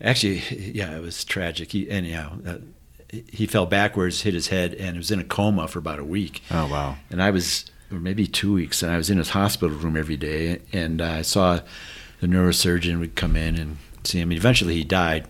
[0.01, 1.73] Actually, yeah, it was tragic.
[1.73, 2.59] He, anyhow, uh,
[3.11, 6.43] he fell backwards, hit his head, and was in a coma for about a week.
[6.51, 6.97] Oh wow!
[7.11, 10.17] And I was, or maybe two weeks, and I was in his hospital room every
[10.17, 11.61] day, and I saw
[12.21, 14.31] the neurosurgeon would come in and see him.
[14.31, 15.29] And eventually, he died,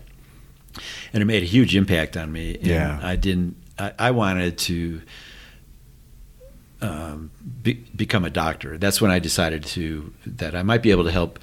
[1.13, 2.57] and it made a huge impact on me.
[2.61, 3.55] yeah, I didn't.
[3.77, 5.01] I, I wanted to.
[6.79, 7.31] Um,
[7.63, 8.77] be, become a doctor.
[8.77, 11.39] That's when I decided to that I might be able to help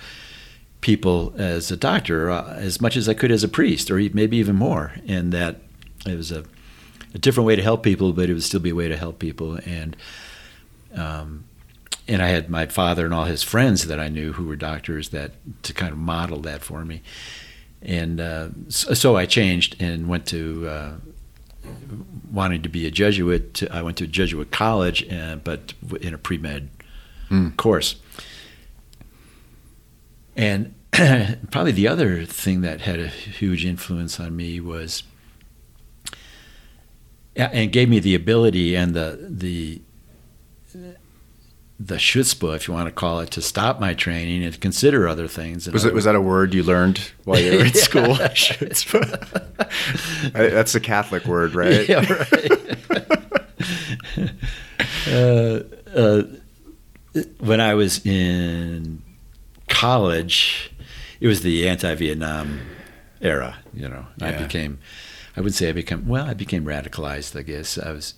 [0.81, 4.37] people as a doctor uh, as much as I could as a priest, or maybe
[4.37, 5.64] even more, and that
[6.07, 6.45] it was a,
[7.15, 9.19] a different way to help people, but it would still be a way to help
[9.19, 9.59] people.
[9.65, 9.97] And
[10.95, 11.45] um,
[12.07, 15.09] and I had my father and all his friends that I knew who were doctors
[15.11, 15.33] that
[15.63, 17.03] to kind of model that for me.
[17.83, 20.93] And uh, so, so, I changed and went to uh,
[22.31, 23.63] wanting to be a Jesuit.
[23.71, 26.71] I went to a Jesuit college, uh, but in a pre med
[27.31, 27.55] mm.
[27.57, 27.97] course.
[30.37, 30.75] And
[31.51, 35.03] probably the other thing that had a huge influence on me was,
[37.37, 39.83] and gave me the ability and the the
[41.79, 45.27] the chutzpah, if you want to call it, to stop my training and consider other
[45.27, 45.69] things.
[45.71, 48.15] Was it was that a word you learned while you were in school?
[50.33, 51.89] That's a Catholic word, right?
[51.89, 52.51] Yeah, right.
[55.09, 55.61] uh,
[55.95, 56.23] uh,
[57.41, 59.03] when I was in
[59.69, 60.73] college,
[61.21, 62.61] it was the anti-Vietnam
[63.21, 63.59] era.
[63.73, 64.29] You know, yeah.
[64.29, 64.79] I became.
[65.37, 66.27] I would say I became well.
[66.27, 67.39] I became radicalized.
[67.39, 68.15] I guess I was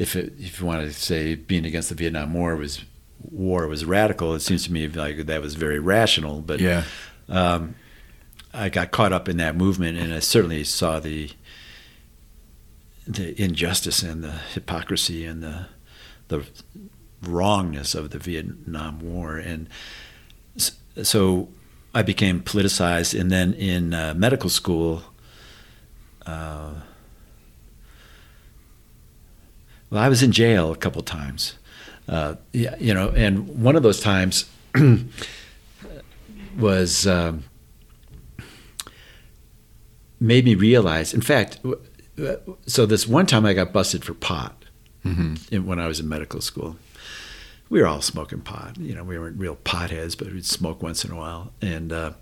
[0.00, 2.82] if it, if you want to say being against the Vietnam War was
[3.22, 6.40] war was radical, it seems to me like that was very rational.
[6.40, 6.84] But yeah,
[7.28, 7.74] um,
[8.54, 11.30] I got caught up in that movement, and I certainly saw the
[13.06, 15.66] the injustice and the hypocrisy and the
[16.28, 16.46] the
[17.22, 19.68] wrongness of the Vietnam War, and
[21.02, 21.48] so
[21.94, 23.18] I became politicized.
[23.20, 25.04] And then in uh, medical school.
[26.30, 26.74] Uh,
[29.90, 31.54] well, I was in jail a couple times.
[32.08, 34.48] Uh, yeah, you know, and one of those times
[36.58, 37.44] was um,
[40.20, 41.12] made me realize.
[41.12, 41.58] In fact,
[42.66, 44.64] so this one time I got busted for pot
[45.04, 45.54] mm-hmm.
[45.54, 46.76] in, when I was in medical school.
[47.68, 48.76] We were all smoking pot.
[48.78, 51.52] You know, we weren't real potheads, but we'd smoke once in a while.
[51.62, 52.12] And uh,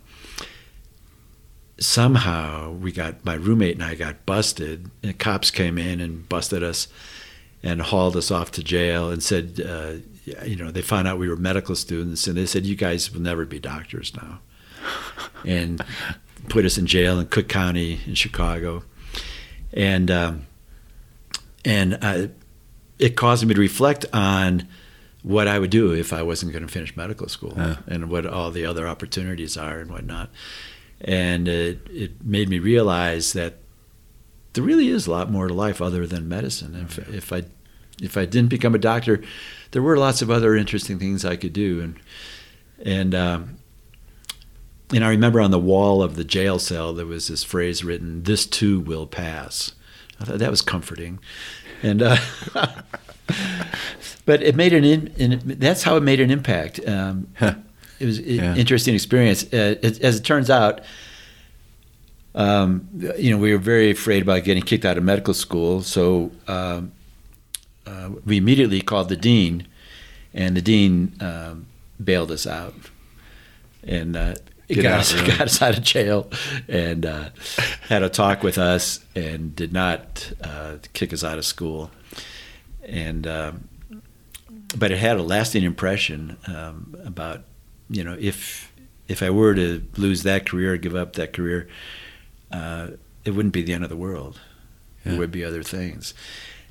[1.79, 6.62] somehow we got my roommate and I got busted, and cops came in and busted
[6.62, 6.89] us
[7.62, 9.95] and hauled us off to jail and said, uh,
[10.45, 13.20] you know, they found out we were medical students and they said, you guys will
[13.20, 14.41] never be doctors now.
[15.45, 15.83] and
[16.49, 18.85] put us in jail in Cook County in Chicago.
[19.72, 20.47] And, um,
[21.64, 22.29] and uh,
[22.99, 24.68] it caused me to reflect on
[25.22, 27.55] what I would do if I wasn't going to finish medical school
[27.87, 30.31] and what all the other opportunities are and whatnot.
[31.01, 33.59] And it, it made me realize that
[34.53, 36.74] there really is a lot more to life other than medicine.
[36.74, 37.44] If, if I
[38.01, 39.22] if I didn't become a doctor,
[39.72, 41.80] there were lots of other interesting things I could do.
[41.80, 41.96] And
[42.84, 43.59] and um,
[44.92, 48.22] and I remember on the wall of the jail cell there was this phrase written,
[48.22, 49.72] "This too will pass."
[50.20, 51.20] I thought that was comforting,
[51.82, 52.16] and uh,
[54.24, 56.80] but it made an in, that's how it made an impact.
[56.86, 57.28] Um.
[57.99, 58.55] It was an yeah.
[58.57, 59.44] interesting experience.
[59.44, 60.80] Uh, it, as it turns out,
[62.34, 65.82] um, you know, we were very afraid about getting kicked out of medical school.
[65.82, 66.92] So um,
[67.86, 69.66] uh, we immediately called the dean,
[70.32, 71.66] and the dean um,
[72.03, 72.74] bailed us out.
[73.82, 74.34] And uh,
[74.68, 75.28] got, us, really.
[75.28, 76.30] got us out of jail
[76.68, 77.30] and uh,
[77.88, 81.90] had a talk with us and did not uh, kick us out of school.
[82.84, 83.68] And um,
[84.76, 87.44] but it had a lasting impression um, about
[87.91, 88.72] you know if
[89.07, 91.68] if I were to lose that career, give up that career,
[92.53, 92.89] uh,
[93.24, 94.41] it wouldn't be the end of the world.
[95.05, 95.12] Yeah.
[95.12, 96.14] There would be other things,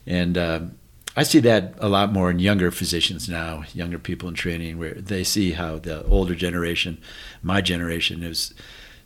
[0.05, 0.77] and um,
[1.15, 4.93] I see that a lot more in younger physicians now, younger people in training, where
[4.93, 6.99] they see how the older generation,
[7.41, 8.53] my generation, is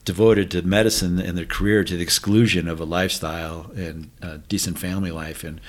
[0.04, 4.78] devoted to medicine and their career to the exclusion of a lifestyle and a decent
[4.78, 5.62] family life, and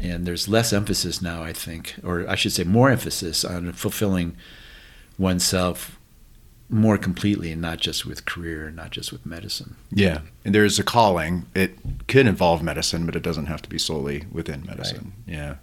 [0.00, 4.36] and there's less emphasis now, I think, or I should say, more emphasis on fulfilling
[5.22, 5.98] oneself
[6.68, 9.76] more completely and not just with career not just with medicine.
[9.90, 11.46] Yeah and there's a calling.
[11.54, 15.12] It could involve medicine but it doesn't have to be solely within medicine.
[15.26, 15.36] Right.
[15.36, 15.54] yeah.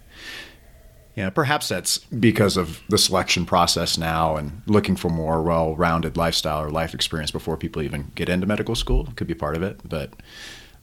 [1.15, 6.61] Yeah perhaps that's because of the selection process now and looking for more well-rounded lifestyle
[6.61, 9.09] or life experience before people even get into medical school.
[9.15, 10.13] Could be part of it but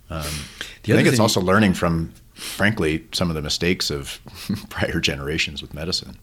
[0.08, 4.20] um, i think it's also learning from frankly some of the mistakes of
[4.68, 6.16] prior generations with medicine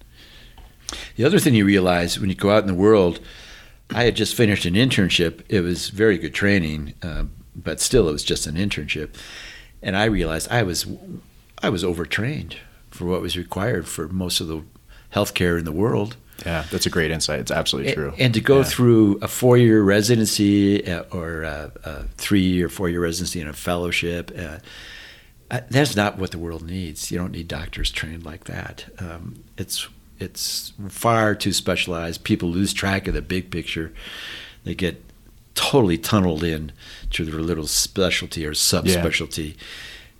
[1.15, 3.19] the other thing you realize when you go out in the world
[3.93, 5.41] I had just finished an internship.
[5.49, 7.25] It was very good training, uh,
[7.55, 9.15] but still, it was just an internship.
[9.81, 10.87] And I realized I was
[11.61, 12.57] I was overtrained
[12.89, 14.63] for what was required for most of the
[15.13, 16.15] healthcare in the world.
[16.45, 17.39] Yeah, that's a great insight.
[17.39, 18.09] It's absolutely true.
[18.11, 18.63] And, and to go yeah.
[18.63, 24.31] through a four-year residency uh, or a, a three or four-year residency and a fellowship,
[24.37, 24.57] uh,
[25.69, 27.11] that's not what the world needs.
[27.11, 28.85] You don't need doctors trained like that.
[28.97, 29.87] Um, it's
[30.19, 32.23] it's far too specialized.
[32.23, 33.93] People lose track of the big picture.
[34.63, 35.03] They get
[35.55, 36.71] totally tunneled in
[37.11, 39.55] to their little specialty or subspecialty.
[39.55, 39.63] Yeah.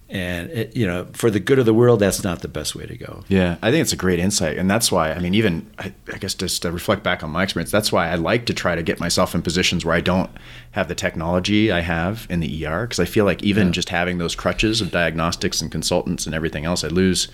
[0.09, 2.85] and it, you know for the good of the world that's not the best way
[2.85, 5.67] to go yeah i think it's a great insight and that's why i mean even
[5.79, 8.53] I, I, guess just to reflect back on my experience that's why i like to
[8.53, 10.29] try to get myself in positions where i don't
[10.71, 13.73] have the technology i have in the er because i feel like even yeah.
[13.73, 17.27] just having those crutches of diagnostics and consultants and everything else i lose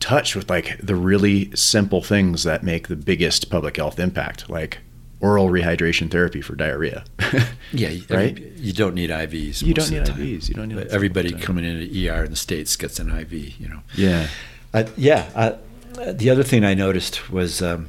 [0.00, 4.78] touch with like the really simple things that make the biggest public health impact like
[5.20, 7.04] oral rehydration therapy for diarrhea.
[7.72, 8.38] yeah, right.
[8.56, 9.62] You don't need IVs.
[9.62, 10.48] You don't need IVs.
[10.48, 10.86] You don't need.
[10.88, 13.32] Everybody coming into ER in the states gets an IV.
[13.32, 13.80] You know.
[13.96, 14.28] Yeah.
[14.72, 15.30] Uh, yeah.
[15.34, 17.62] Uh, the other thing I noticed was.
[17.62, 17.88] Um,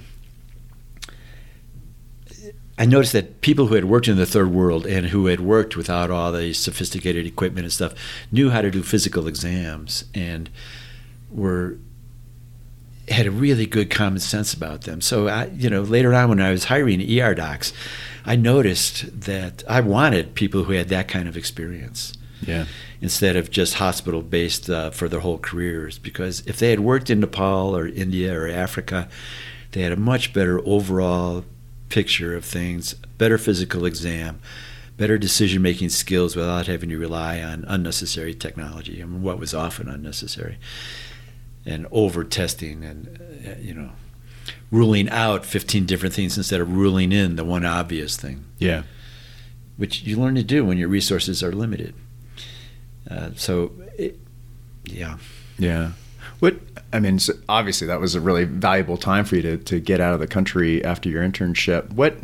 [2.77, 5.77] I noticed that people who had worked in the third world and who had worked
[5.77, 7.93] without all the sophisticated equipment and stuff
[8.33, 10.49] knew how to do physical exams and
[11.31, 11.77] were
[13.07, 15.01] had a really good common sense about them.
[15.01, 17.71] So I, you know, later on when I was hiring ER docs,
[18.25, 22.13] I noticed that I wanted people who had that kind of experience.
[22.41, 22.65] Yeah.
[23.01, 27.09] Instead of just hospital based uh, for their whole careers, because if they had worked
[27.09, 29.07] in Nepal or India or Africa,
[29.71, 31.45] they had a much better overall
[31.89, 34.39] picture of things, better physical exam,
[34.97, 39.89] better decision making skills without having to rely on unnecessary technology and what was often
[39.89, 40.57] unnecessary
[41.65, 43.19] and over testing and
[43.59, 43.91] you know
[44.71, 48.45] ruling out 15 different things instead of ruling in the one obvious thing.
[48.57, 48.83] Yeah.
[49.77, 51.93] Which you learn to do when your resources are limited.
[53.09, 54.19] Uh, so it,
[54.85, 55.17] yeah.
[55.57, 55.91] Yeah.
[56.39, 56.57] What
[56.91, 57.17] i mean
[57.49, 60.27] obviously that was a really valuable time for you to, to get out of the
[60.27, 61.91] country after your internship.
[61.93, 62.17] What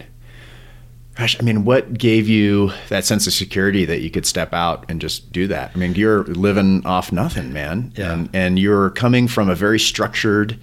[1.16, 4.90] gosh, I mean, what gave you that sense of security that you could step out
[4.90, 5.72] and just do that?
[5.76, 7.94] I mean, you're living off nothing, man.
[7.96, 8.14] Yeah.
[8.14, 10.58] And, and you're coming from a very structured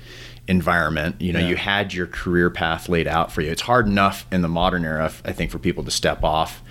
[0.46, 1.20] environment.
[1.20, 1.48] You know, yeah.
[1.48, 3.50] you had your career path laid out for you.
[3.50, 6.62] It's hard enough in the modern era, I think, for people to step off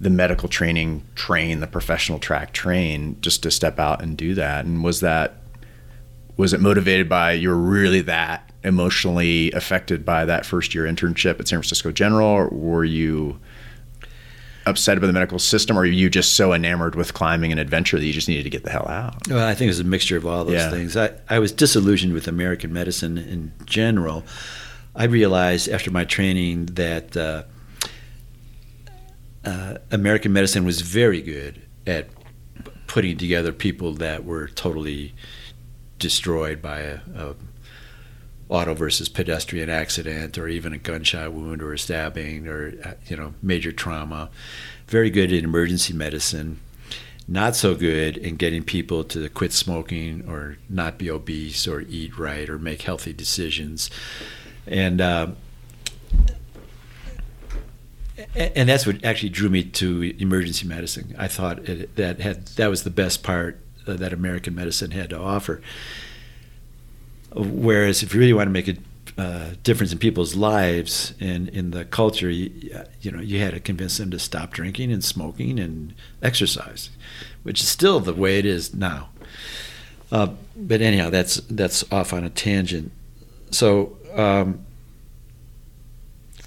[0.00, 4.64] the medical training train, the professional track train, just to step out and do that.
[4.64, 5.36] And was that
[6.36, 11.48] was it motivated by you're really that emotionally affected by that first year internship at
[11.48, 12.28] San Francisco General?
[12.28, 13.40] Or were you
[14.66, 17.98] upset about the medical system, or are you just so enamored with climbing and adventure
[17.98, 19.28] that you just needed to get the hell out?
[19.28, 20.70] Well, I think it was a mixture of all those yeah.
[20.70, 20.96] things.
[20.96, 24.24] I, I was disillusioned with American medicine in general.
[24.94, 27.44] I realized after my training that uh,
[29.44, 32.08] uh, American medicine was very good at
[32.86, 35.14] putting together people that were totally
[35.98, 37.34] destroyed by a, a
[38.50, 43.16] auto versus pedestrian accident or even a gunshot wound or a stabbing or uh, you
[43.16, 44.28] know major trauma
[44.86, 46.58] very good in emergency medicine
[47.28, 52.18] not so good in getting people to quit smoking or not be obese or eat
[52.18, 53.88] right or make healthy decisions
[54.66, 55.28] and uh,
[58.34, 61.14] and that's what actually drew me to emergency medicine.
[61.18, 65.18] I thought it, that had that was the best part that American medicine had to
[65.18, 65.62] offer.
[67.34, 68.76] Whereas if you really want to make a
[69.18, 72.50] uh, difference in people's lives and in the culture, you,
[73.00, 76.90] you, know, you had to convince them to stop drinking and smoking and exercise,
[77.42, 79.08] which is still the way it is now.
[80.10, 82.90] Uh, but anyhow, that's that's off on a tangent.
[83.50, 84.64] So, um,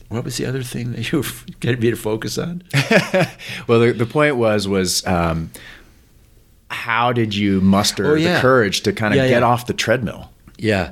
[0.09, 1.27] what was the other thing that you were
[1.59, 2.63] getting me to focus on?
[3.67, 5.49] well, the, the point was was um,
[6.69, 8.35] how did you muster oh, yeah.
[8.35, 9.47] the courage to kind of yeah, get yeah.
[9.47, 10.32] off the treadmill?
[10.57, 10.91] Yeah.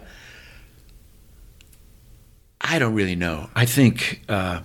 [2.60, 3.50] I don't really know.
[3.56, 4.62] I think uh,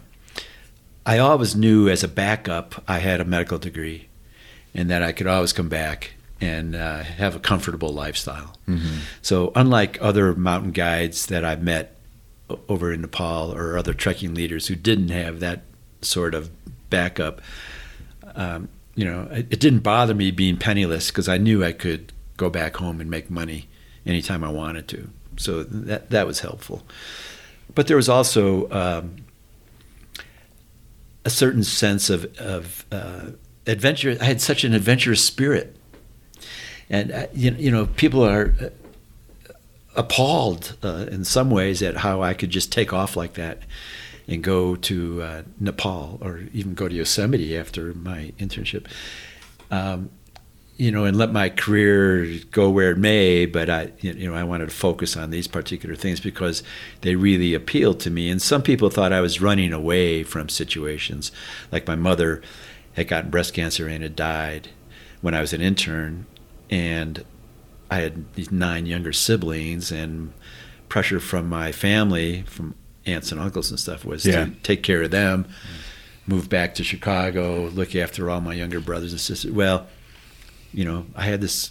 [1.05, 4.09] I always knew as a backup I had a medical degree
[4.75, 8.57] and that I could always come back and uh, have a comfortable lifestyle.
[8.69, 8.99] Mm-hmm.
[9.23, 11.97] So, unlike other mountain guides that I've met
[12.69, 15.63] over in Nepal or other trekking leaders who didn't have that
[16.03, 16.51] sort of
[16.91, 17.41] backup,
[18.35, 22.13] um, you know, it, it, didn't bother me being penniless because I knew I could
[22.37, 23.69] go back home and make money
[24.07, 25.11] anytime I wanted to.
[25.37, 26.83] So that that was helpful.
[27.75, 29.17] But there was also um,
[31.25, 33.31] a certain sense of of uh,
[33.67, 34.17] adventure.
[34.21, 35.77] I had such an adventurous spirit,
[36.89, 38.69] and uh, you, you know people are uh,
[39.95, 43.63] appalled uh, in some ways at how I could just take off like that
[44.29, 48.87] and go to uh, Nepal or even go to Yosemite after my internship.
[49.71, 50.11] Um,
[50.77, 54.45] you know, and let my career go where it may, but I, you know, I
[54.45, 56.63] wanted to focus on these particular things because
[57.01, 58.29] they really appealed to me.
[58.29, 61.33] And some people thought I was running away from situations,
[61.73, 62.43] like my mother
[62.93, 64.69] had gotten breast cancer and had died
[65.23, 66.27] when I was an intern,
[66.69, 67.25] and
[67.91, 70.33] I had these nine younger siblings, and
[70.91, 72.75] pressure from my family, from
[73.07, 74.45] aunts and uncles and stuff, was yeah.
[74.45, 75.49] to take care of them,
[76.27, 79.51] move back to Chicago, look after all my younger brothers and sisters.
[79.51, 79.87] Well
[80.77, 81.71] you know, I had this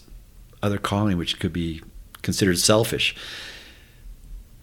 [0.63, 1.83] other calling which could be
[2.23, 3.15] considered selfish,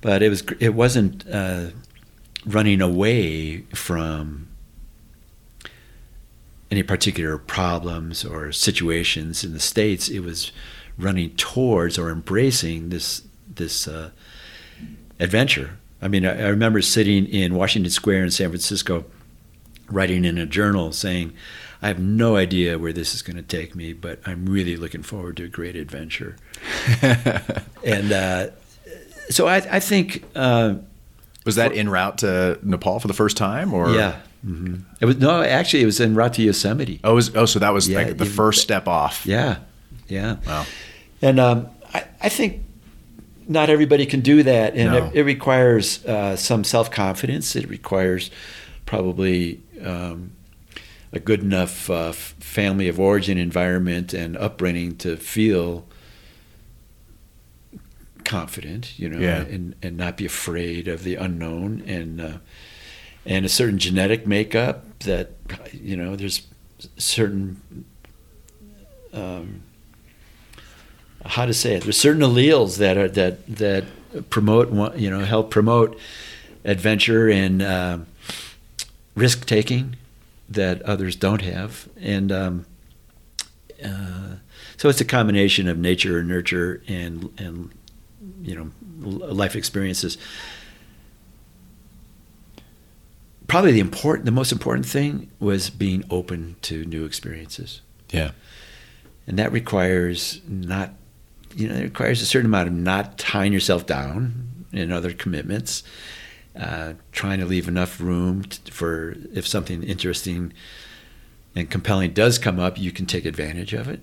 [0.00, 1.66] but it was it wasn't uh,
[2.44, 4.48] running away from
[6.72, 10.08] any particular problems or situations in the states.
[10.08, 10.50] It was
[10.98, 14.10] running towards or embracing this this uh,
[15.20, 15.78] adventure.
[16.00, 19.04] I mean, I, I remember sitting in Washington Square in San Francisco,
[19.88, 21.32] writing in a journal saying,
[21.82, 25.02] "I have no idea where this is going to take me, but I'm really looking
[25.02, 26.36] forward to a great adventure."
[27.02, 28.46] and uh,
[29.28, 30.24] so I, I think.
[30.34, 30.74] Uh,
[31.44, 34.20] was that en route to Nepal for the first time, or yeah?
[34.46, 34.76] Mm-hmm.
[35.00, 37.00] It was no, actually, it was en route to Yosemite.
[37.04, 39.24] Oh, was, oh, so that was yeah, like the first step off.
[39.26, 39.58] Yeah,
[40.08, 40.36] yeah.
[40.46, 40.66] Wow.
[41.20, 42.62] And um, I, I think
[43.48, 45.06] not everybody can do that, and no.
[45.06, 47.54] it, it, requires uh, some self confidence.
[47.54, 48.30] It requires
[48.84, 50.32] probably um,
[51.12, 55.84] a good enough uh, family of origin, environment, and upbringing to feel
[58.24, 59.42] confident, you know, yeah.
[59.42, 62.38] and, and not be afraid of the unknown, and uh,
[63.26, 65.32] and a certain genetic makeup that
[65.72, 66.46] you know there's
[66.96, 67.84] certain
[69.12, 69.62] um,
[71.26, 71.82] how to say it.
[71.82, 73.84] There's certain alleles that are that that
[74.30, 75.98] promote you know help promote
[76.64, 77.98] adventure and uh,
[79.14, 79.96] risk taking
[80.54, 82.66] that others don't have, and um,
[83.84, 84.36] uh,
[84.76, 87.70] so it's a combination of nature and nurture and and
[88.42, 90.18] you know life experiences.
[93.48, 97.82] Probably the important, the most important thing was being open to new experiences.
[98.10, 98.30] Yeah,
[99.26, 100.94] and that requires not
[101.54, 105.82] you know, it requires a certain amount of not tying yourself down in other commitments,
[106.58, 110.52] uh, trying to leave enough room for if something interesting
[111.54, 114.00] and compelling does come up, you can take advantage of it.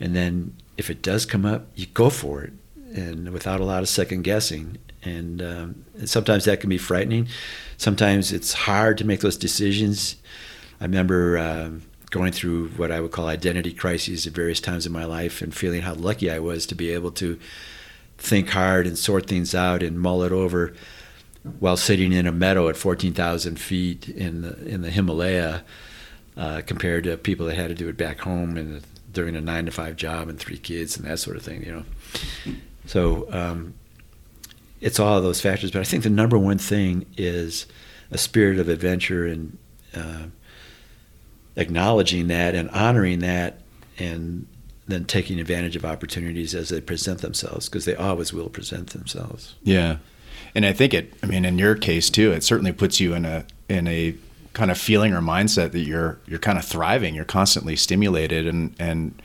[0.00, 2.52] And then if it does come up, you go for it,
[2.94, 4.78] and without a lot of second guessing.
[5.02, 7.28] And, um, and sometimes that can be frightening.
[7.76, 10.16] Sometimes it's hard to make those decisions.
[10.80, 11.38] I remember.
[11.38, 15.42] Um, going through what I would call identity crises at various times in my life
[15.42, 17.40] and feeling how lucky I was to be able to
[18.18, 20.74] think hard and sort things out and mull it over
[21.58, 25.62] while sitting in a meadow at 14,000 feet in the, in the Himalaya
[26.36, 28.82] uh, compared to people that had to do it back home and
[29.12, 31.72] during a nine to five job and three kids and that sort of thing, you
[31.72, 31.84] know.
[32.86, 33.74] So um,
[34.80, 37.66] it's all of those factors, but I think the number one thing is
[38.10, 39.56] a spirit of adventure and
[39.94, 40.24] uh,
[41.56, 43.60] acknowledging that and honoring that
[43.98, 44.46] and
[44.86, 49.54] then taking advantage of opportunities as they present themselves because they always will present themselves.
[49.62, 49.98] Yeah.
[50.54, 53.24] And I think it I mean in your case too it certainly puts you in
[53.24, 54.14] a in a
[54.52, 58.74] kind of feeling or mindset that you're you're kind of thriving, you're constantly stimulated and
[58.78, 59.20] and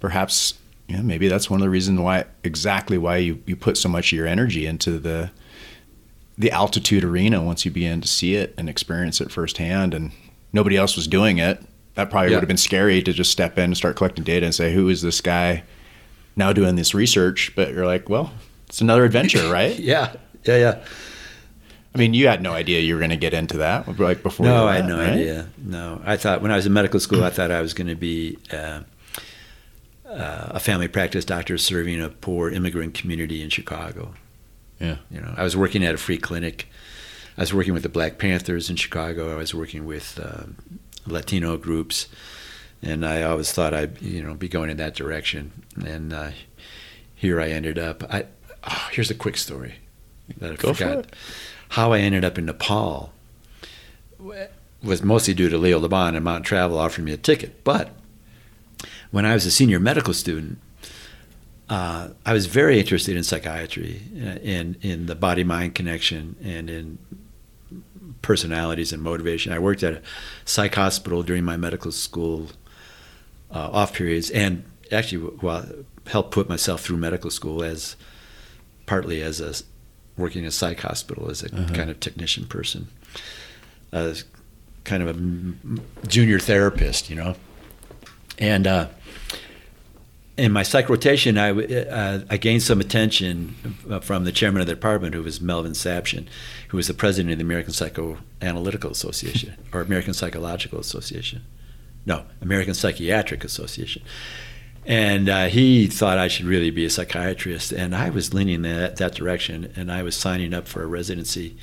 [0.00, 0.54] perhaps
[0.88, 4.12] yeah, maybe that's one of the reasons why exactly why you, you put so much
[4.12, 5.30] of your energy into the
[6.38, 10.12] the altitude arena once you begin to see it and experience it firsthand and
[10.52, 11.60] nobody else was doing it,
[11.94, 12.36] that probably yeah.
[12.36, 14.88] would have been scary to just step in and start collecting data and say, who
[14.88, 15.64] is this guy
[16.36, 17.52] now doing this research?
[17.56, 18.32] But you're like, well,
[18.68, 19.76] it's another adventure, right?
[19.78, 20.14] yeah,
[20.48, 20.84] yeah, yeah.
[21.94, 24.46] I mean, you had no idea you were going to get into that, like before.
[24.46, 25.10] No, I had no right?
[25.10, 25.48] idea.
[25.56, 27.96] No, I thought when I was in medical school, I thought I was going to
[27.96, 28.82] be uh,
[30.06, 34.14] uh, a family practice doctor serving a poor immigrant community in Chicago.
[34.78, 36.68] Yeah, you know, I was working at a free clinic
[37.38, 39.32] I was working with the Black Panthers in Chicago.
[39.32, 40.46] I was working with uh,
[41.06, 42.08] Latino groups,
[42.82, 45.52] and I always thought I'd you know be going in that direction.
[45.86, 46.30] And uh,
[47.14, 48.02] here I ended up.
[48.12, 48.26] I
[48.64, 49.76] oh, here's a quick story
[50.38, 51.06] that I Go forgot.
[51.70, 53.12] How I ended up in Nepal
[54.82, 57.64] was mostly due to Leo Le Bon and Mountain Travel offering me a ticket.
[57.64, 57.90] But
[59.10, 60.58] when I was a senior medical student,
[61.68, 64.02] uh, I was very interested in psychiatry,
[64.42, 66.98] in in the body mind connection, and in
[68.22, 69.52] personalities and motivation.
[69.52, 70.02] I worked at a
[70.44, 72.48] psych hospital during my medical school
[73.50, 75.66] uh, off periods, and actually, well,
[76.06, 77.96] helped put myself through medical school as
[78.86, 79.54] partly as a
[80.18, 81.74] working in a psych hospital as a uh-huh.
[81.74, 82.88] kind of technician person,
[83.92, 84.24] as
[84.84, 87.34] kind of a junior therapist, you know,
[88.38, 88.66] and.
[88.66, 88.88] Uh,
[90.38, 93.56] in my psych rotation, I, uh, I gained some attention
[94.02, 96.28] from the chairman of the department, who was Melvin Sabshin,
[96.68, 101.44] who was the president of the American Psychoanalytical Association or American Psychological Association.
[102.06, 104.02] No, American Psychiatric Association.
[104.88, 108.96] And uh, he thought I should really be a psychiatrist, and I was leaning that
[108.96, 111.58] that direction, and I was signing up for a residency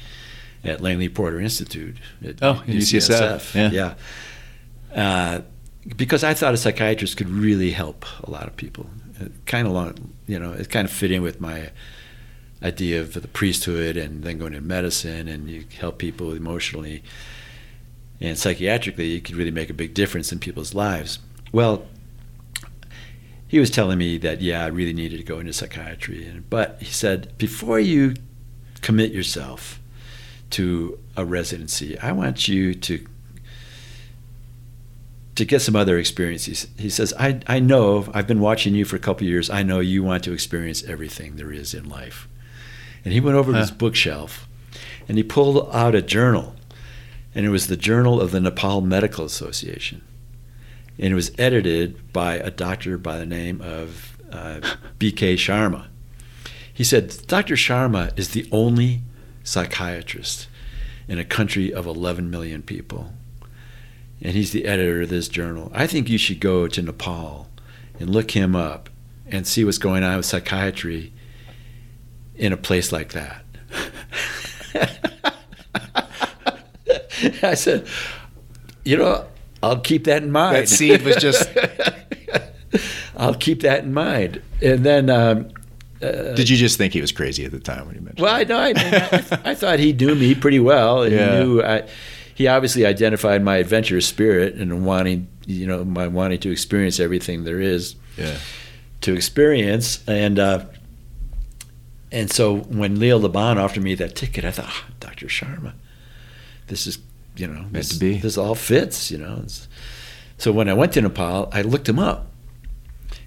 [0.64, 1.98] at Langley Porter Institute.
[2.24, 3.56] At oh, UCSF.
[3.56, 3.72] UCSF.
[3.72, 3.96] Yeah.
[4.94, 4.96] yeah.
[4.96, 5.42] Uh,
[5.98, 8.86] because I thought a psychiatrist could really help a lot of people.
[9.48, 11.72] Kind of long, you know, it kind of fit in with my
[12.62, 17.04] idea of the priesthood and then going into medicine and you help people emotionally
[18.20, 21.20] and psychiatrically you could really make a big difference in people's lives.
[21.52, 21.86] Well,
[23.56, 26.92] he was telling me that yeah, I really needed to go into psychiatry, but he
[26.92, 28.16] said before you
[28.82, 29.80] commit yourself
[30.50, 33.08] to a residency, I want you to
[35.36, 36.68] to get some other experiences.
[36.78, 39.50] He says, I, I know, I've been watching you for a couple years.
[39.50, 42.28] I know you want to experience everything there is in life.
[43.06, 43.60] And he went over huh.
[43.60, 44.50] to his bookshelf
[45.08, 46.56] and he pulled out a journal.
[47.34, 50.02] And it was the Journal of the Nepal Medical Association.
[50.98, 54.62] And it was edited by a doctor by the name of uh,
[55.00, 55.36] B.K.
[55.36, 55.88] Sharma.
[56.74, 57.56] He said, Dr.
[57.56, 59.02] Sharma is the only
[59.44, 60.48] psychiatrist
[61.08, 63.12] in a country of 11 million people
[64.22, 65.72] and he's the editor of this journal.
[65.74, 67.48] I think you should go to Nepal
[68.00, 68.90] and look him up
[69.28, 71.14] and see what's going on with psychiatry
[72.36, 73.46] in a place like that.
[77.44, 77.88] I said,
[78.84, 79.26] you know,
[79.66, 80.56] I'll keep that in mind.
[80.56, 81.50] That seed was just.
[83.18, 84.42] I'll keep that in mind.
[84.62, 85.10] And then.
[85.10, 85.50] Um,
[86.02, 88.20] uh, Did you just think he was crazy at the time when you mentioned?
[88.24, 88.60] Well, I know.
[88.60, 91.32] I, mean, I, I, thought he knew me pretty well, and yeah.
[91.32, 91.88] he knew I,
[92.36, 97.46] he obviously identified my adventurous spirit and wanting, you know, my wanting to experience everything
[97.46, 98.38] there is yeah.
[99.02, 100.04] to experience.
[100.06, 100.66] And uh,
[102.12, 105.28] and so when Leo Le Bon offered me that ticket, I thought, oh, Dr.
[105.28, 105.74] Sharma,
[106.68, 106.98] this is,
[107.36, 108.18] you know, this, to be.
[108.18, 109.46] this all fits, you know.
[110.38, 112.32] So when I went to Nepal, I looked him up,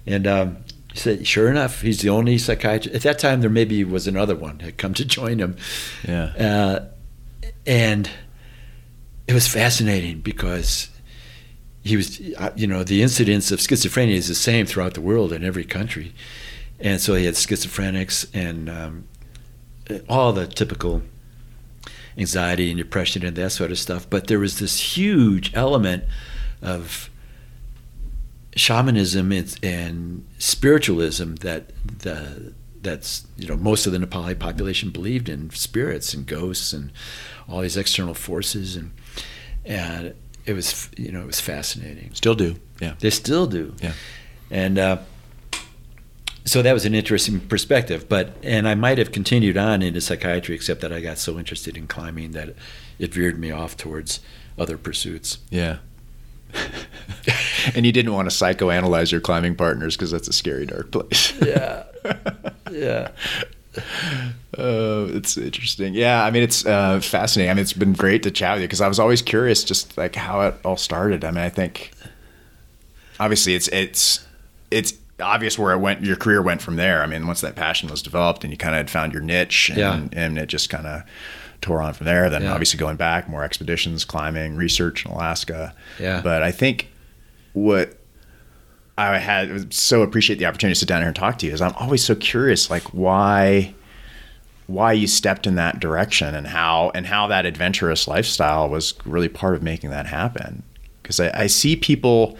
[0.05, 0.57] and um,
[0.91, 2.95] he said, sure enough, he's the only psychiatrist.
[2.95, 5.55] At that time, there maybe was another one had come to join him.
[6.07, 6.25] Yeah.
[6.37, 6.85] Uh,
[7.65, 8.09] and
[9.27, 10.89] it was fascinating because
[11.83, 15.31] he was, uh, you know, the incidence of schizophrenia is the same throughout the world
[15.31, 16.13] in every country.
[16.79, 19.07] And so he had schizophrenics and um,
[20.07, 21.01] all the typical
[22.19, 24.09] anxiety and depression and that sort of stuff.
[24.09, 26.03] But there was this huge element
[26.61, 27.09] of
[28.55, 35.29] shamanism and, and spiritualism that the that's you know most of the Nepali population believed
[35.29, 36.91] in spirits and ghosts and
[37.47, 38.91] all these external forces and
[39.65, 40.13] and
[40.45, 42.11] it was you know it was fascinating.
[42.13, 42.95] Still do, yeah.
[42.99, 43.93] They still do, yeah.
[44.51, 44.97] And uh,
[46.45, 48.07] so that was an interesting perspective.
[48.09, 51.77] But and I might have continued on into psychiatry, except that I got so interested
[51.77, 52.55] in climbing that
[52.97, 54.19] it veered me off towards
[54.57, 55.37] other pursuits.
[55.49, 55.77] Yeah.
[57.75, 61.33] and you didn't want to psychoanalyze your climbing partners because that's a scary dark place.
[61.41, 61.83] yeah.
[62.71, 63.11] Yeah.
[64.57, 65.93] Uh, it's interesting.
[65.93, 67.51] Yeah, I mean, it's uh, fascinating.
[67.51, 69.97] I mean, it's been great to chat with you because I was always curious, just
[69.97, 71.23] like how it all started.
[71.23, 71.91] I mean, I think
[73.19, 74.25] obviously it's it's
[74.71, 76.03] it's obvious where it went.
[76.03, 77.01] Your career went from there.
[77.01, 79.69] I mean, once that passion was developed and you kind of had found your niche,
[79.69, 80.19] and, yeah.
[80.19, 81.03] and it just kind of
[81.61, 82.29] tore on from there.
[82.29, 82.53] Then yeah.
[82.53, 85.75] obviously going back, more expeditions, climbing, research in Alaska.
[85.99, 86.21] Yeah.
[86.21, 86.89] But I think
[87.53, 87.97] what
[88.97, 91.61] I had so appreciate the opportunity to sit down here and talk to you is
[91.61, 93.73] I'm always so curious, like why
[94.67, 99.29] why you stepped in that direction and how and how that adventurous lifestyle was really
[99.29, 100.63] part of making that happen.
[101.01, 102.37] Because I, I see people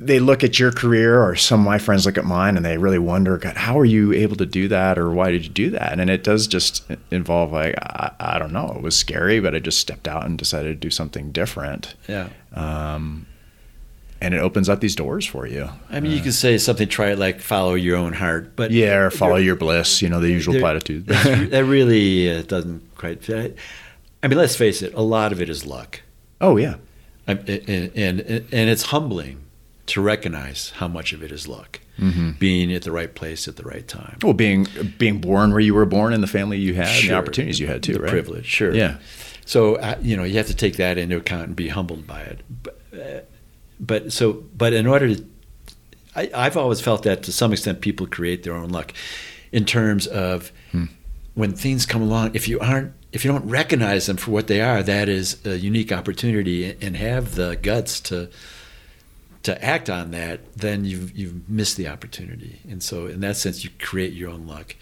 [0.00, 2.78] they look at your career or some of my friends look at mine and they
[2.78, 5.70] really wonder God, how are you able to do that or why did you do
[5.70, 9.54] that and it does just involve like I, I don't know it was scary but
[9.54, 13.26] i just stepped out and decided to do something different yeah um,
[14.20, 15.68] and it opens up these doors for you.
[15.90, 18.72] I mean, uh, you can say something, try it like follow your own heart, but
[18.72, 20.02] yeah, or follow your bliss.
[20.02, 21.06] You know, the usual platitude.
[21.06, 23.56] that really uh, doesn't quite fit.
[24.20, 26.00] I mean, let's face it, a lot of it is luck.
[26.40, 26.76] Oh yeah,
[27.28, 29.44] and and, and, and it's humbling
[29.88, 31.80] to recognize how much of it is luck.
[31.98, 32.32] Mm-hmm.
[32.38, 34.18] Being at the right place at the right time.
[34.22, 37.00] Well, being being born where you were born and the family you had, sure.
[37.00, 38.10] and the opportunities you had too, the right?
[38.10, 38.72] Privilege, sure.
[38.72, 38.98] Yeah.
[39.44, 42.20] So uh, you know you have to take that into account and be humbled by
[42.20, 42.40] it.
[42.62, 43.20] But, uh,
[43.80, 45.24] but so but in order to
[46.14, 48.92] I, I've always felt that to some extent people create their own luck
[49.52, 50.86] in terms of hmm.
[51.34, 54.60] when things come along if you aren't if you don't recognize them for what they
[54.60, 58.28] are that is a unique opportunity and have the guts to
[59.48, 62.60] to act on that then you've you've missed the opportunity.
[62.68, 64.76] And so in that sense you create your own luck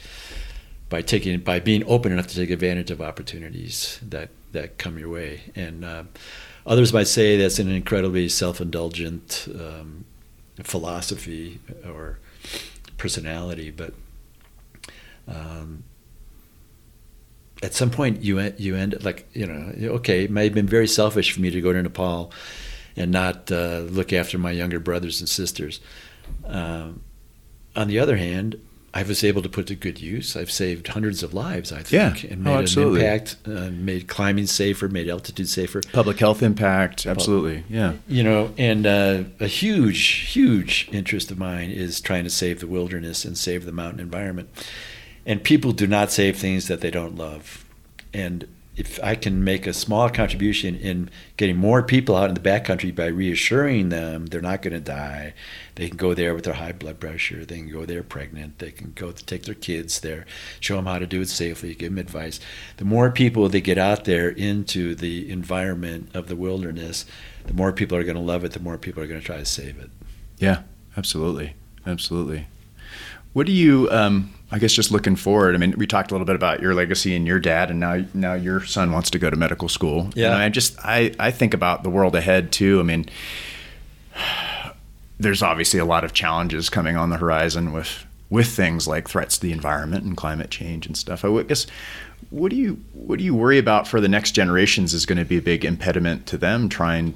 [0.89, 5.09] by taking by being open enough to take advantage of opportunities that that come your
[5.09, 5.53] way.
[5.55, 6.05] And uh,
[6.67, 10.05] Others might say that's an incredibly self-indulgent um,
[10.65, 12.19] philosophy or
[12.99, 13.95] personality, but
[15.29, 15.85] um,
[17.63, 20.87] at some point you you end like you know okay it may have been very
[20.87, 22.33] selfish for me to go to Nepal
[22.97, 25.81] and not uh, look after my younger brothers and sisters.
[26.47, 27.03] Um,
[27.75, 28.59] on the other hand,
[28.95, 30.35] I was able to put to good use.
[30.37, 32.31] I've saved hundreds of lives, I think, Yeah.
[32.33, 33.01] and Oh, made absolutely.
[33.05, 35.83] an impact, uh, made climbing safer, made altitude safer.
[35.93, 37.65] Public health impact, absolutely.
[37.69, 37.95] Yeah.
[38.09, 40.03] You know, and uh, a huge,
[40.33, 44.49] huge interest of mine is trying to save the wilderness and save the mountain environment.
[45.27, 47.67] And people do not save things that they don't love.
[48.15, 52.41] And if I can make a small contribution in getting more people out in the
[52.41, 55.33] backcountry by reassuring them they're not going to die,
[55.77, 58.71] they can go there with their high blood pressure, they can go there pregnant, they
[58.71, 60.27] can go take their kids there,
[60.61, 62.39] show them how to do it safely, give them advice.
[62.77, 67.07] The more people they get out there into the environment of the wilderness,
[67.47, 69.39] the more people are going to love it, the more people are going to try
[69.39, 69.91] to save it.
[70.39, 70.63] Yeah,
[70.97, 71.55] absolutely.
[71.87, 72.47] Absolutely.
[73.37, 75.55] What do you, um, I guess, just looking forward?
[75.55, 78.03] I mean, we talked a little bit about your legacy and your dad, and now
[78.15, 80.09] now your son wants to go to medical school.
[80.15, 80.33] Yeah.
[80.33, 82.81] And I just, I, I think about the world ahead too.
[82.81, 83.11] I mean,
[85.21, 89.37] there's obviously a lot of challenges coming on the horizon with with things like threats
[89.37, 91.23] to the environment and climate change and stuff.
[91.23, 91.67] I guess,
[92.31, 95.27] what do you what do you worry about for the next generations is going to
[95.27, 97.13] be a big impediment to them trying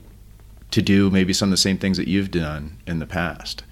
[0.73, 3.65] to do maybe some of the same things that you've done in the past?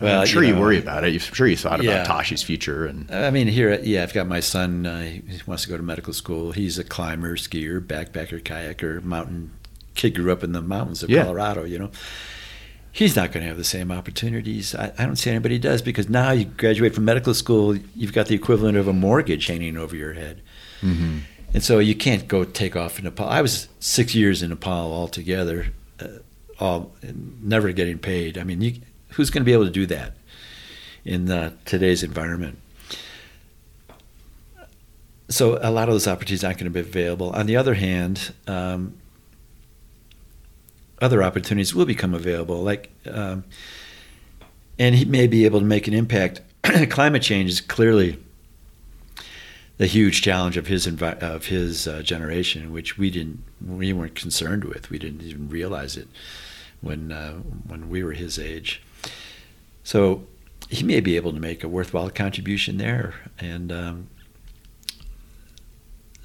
[0.00, 1.12] Well, I'm sure you you, worry about it.
[1.12, 2.02] I'm sure you thought yeah.
[2.02, 4.84] about Tashi's future and I mean, here, yeah, I've got my son.
[4.86, 6.52] Uh, he wants to go to medical school.
[6.52, 9.52] He's a climber, skier, backpacker, kayaker, mountain
[9.94, 10.14] kid.
[10.14, 11.22] Grew up in the mountains of Yeah.
[11.24, 11.64] Colorado.
[11.64, 11.90] You know,
[12.92, 14.74] he's not going to have the same opportunities.
[14.74, 18.26] I, I don't see anybody does because now you graduate from medical school, you've got
[18.26, 20.42] the equivalent of a mortgage hanging over your head,
[20.82, 21.18] Mm-hmm.
[21.54, 23.26] and so you can't go take off in Nepal.
[23.28, 25.68] I was six years in Nepal altogether,
[26.00, 26.08] uh,
[26.60, 26.92] all
[27.42, 28.36] never getting paid.
[28.36, 28.74] I mean, you,
[29.10, 30.14] who's going to be able to do that
[31.04, 32.58] in uh, today's environment?
[35.28, 37.30] so a lot of those opportunities aren't going to be available.
[37.30, 38.96] On the other hand, um,
[41.00, 42.62] other opportunities will become available.
[42.62, 43.44] Like, um,
[44.78, 46.40] and he may be able to make an impact.
[46.90, 48.18] Climate change is clearly
[49.78, 54.14] the huge challenge of his envi- of his uh, generation, which we didn't we weren't
[54.14, 54.90] concerned with.
[54.90, 56.08] We didn't even realize it
[56.80, 57.34] when uh,
[57.66, 58.82] when we were his age.
[59.86, 60.26] So
[60.68, 64.08] he may be able to make a worthwhile contribution there, and um,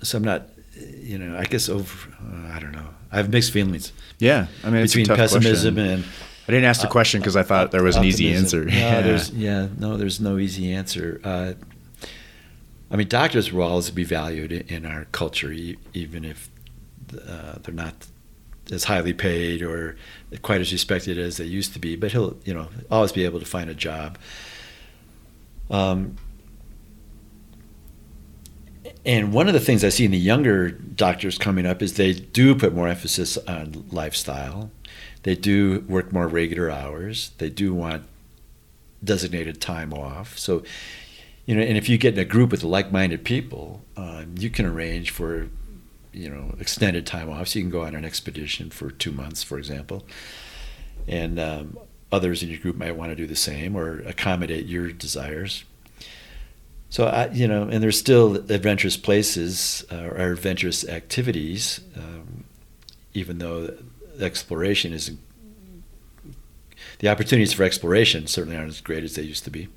[0.01, 2.09] so I'm not, you know, I guess over.
[2.19, 2.87] Uh, I don't know.
[3.11, 4.47] I have mixed feelings yeah.
[4.63, 5.93] I mean, it's between pessimism question.
[5.93, 6.03] and
[6.47, 8.65] I didn't ask the question because I thought there was an easy answer.
[8.65, 9.01] No, yeah.
[9.01, 11.21] there's yeah, no, there's no easy answer.
[11.23, 11.53] Uh,
[12.89, 16.49] I mean, doctors will always be valued in our culture, even if
[17.13, 18.07] uh, they're not
[18.71, 19.95] as highly paid or
[20.41, 21.95] quite as respected as they used to be.
[21.95, 24.17] But he'll, you know, always be able to find a job.
[25.69, 26.17] Um,
[29.05, 32.13] and one of the things I see in the younger doctors coming up is they
[32.13, 34.69] do put more emphasis on lifestyle.
[35.23, 37.31] They do work more regular hours.
[37.37, 38.03] They do want
[39.03, 40.37] designated time off.
[40.37, 40.63] So,
[41.45, 44.65] you know, and if you get in a group with like-minded people, um, you can
[44.65, 45.49] arrange for,
[46.13, 47.49] you know, extended time off.
[47.49, 50.05] So you can go on an expedition for two months, for example,
[51.07, 51.77] and um,
[52.11, 55.63] others in your group might want to do the same or accommodate your desires.
[56.89, 62.43] So I, you know, and there's still adventurous places uh, or adventurous activities, um,
[63.13, 63.73] even though
[64.19, 65.11] exploration is
[66.99, 69.69] the opportunities for exploration certainly aren't as great as they used to be.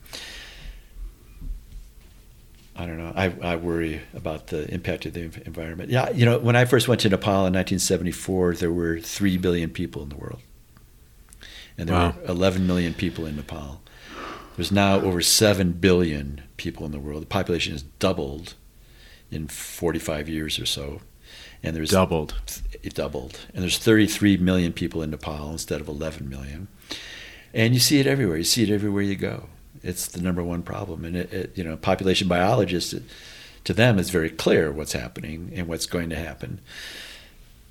[2.76, 3.12] I don't know.
[3.14, 5.90] I, I worry about the impact of the environment.
[5.90, 9.70] Yeah, you know, when I first went to Nepal in 1974, there were three billion
[9.70, 10.40] people in the world,
[11.78, 12.14] and there Wow.
[12.20, 13.80] were 11 million people in Nepal.
[14.56, 17.22] There's now over 7 billion people in the world.
[17.22, 18.54] The population has doubled
[19.30, 21.00] in 45 years or so.
[21.62, 22.34] And there's doubled.
[22.82, 23.40] it doubled.
[23.54, 26.68] And there's 33 million people in Nepal instead of 11 million.
[27.52, 28.36] And you see it everywhere.
[28.36, 29.48] You see it everywhere you go.
[29.84, 31.04] It's the number one problem.
[31.04, 33.02] And it, it you know, population biologists, it,
[33.64, 36.60] to them, it's very clear what's happening and what's going to happen.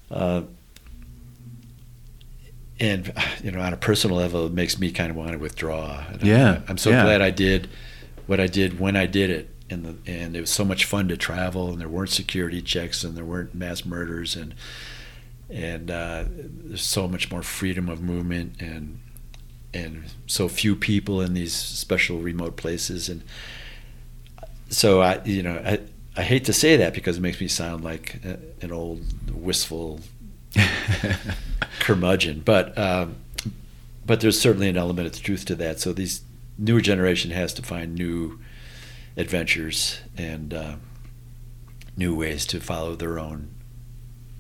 [0.10, 0.44] Uh,
[2.80, 3.14] and
[3.44, 6.03] you know, on a personal level, it makes me kind of want to withdraw.
[6.10, 7.03] And Yeah, I'm, I'm so yeah.
[7.03, 7.69] glad I did
[8.27, 11.07] what I did when I did it, and the, and it was so much fun
[11.10, 14.53] to travel, and there weren't security checks, and there weren't mass murders, and
[15.49, 18.99] and uh, there's so much more freedom of movement, and
[19.73, 23.23] and so few people in these special remote places, and
[24.69, 25.79] so I, you know, I.
[26.15, 29.01] I hate to say that because it makes me sound like a, an old
[29.33, 29.99] wistful
[31.79, 33.15] curmudgeon, but um,
[34.05, 35.79] but there's certainly an element of truth to that.
[35.79, 36.21] So these
[36.57, 38.39] newer generation has to find new
[39.15, 40.75] adventures and uh,
[41.95, 43.49] new ways to follow their own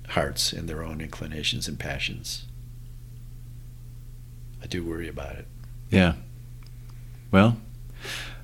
[0.09, 2.45] hearts and their own inclinations and passions.
[4.63, 5.45] I do worry about it.
[5.91, 6.13] Yeah.
[7.31, 7.57] Well,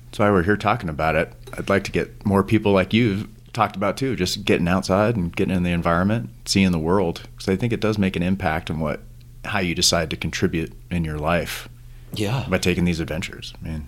[0.04, 1.32] that's why we're here talking about it.
[1.56, 5.34] I'd like to get more people like you talked about too, just getting outside and
[5.34, 8.70] getting in the environment, seeing the world, because I think it does make an impact
[8.70, 9.00] on what
[9.46, 11.68] how you decide to contribute in your life.
[12.12, 12.44] Yeah.
[12.48, 13.86] By taking these adventures, I mean.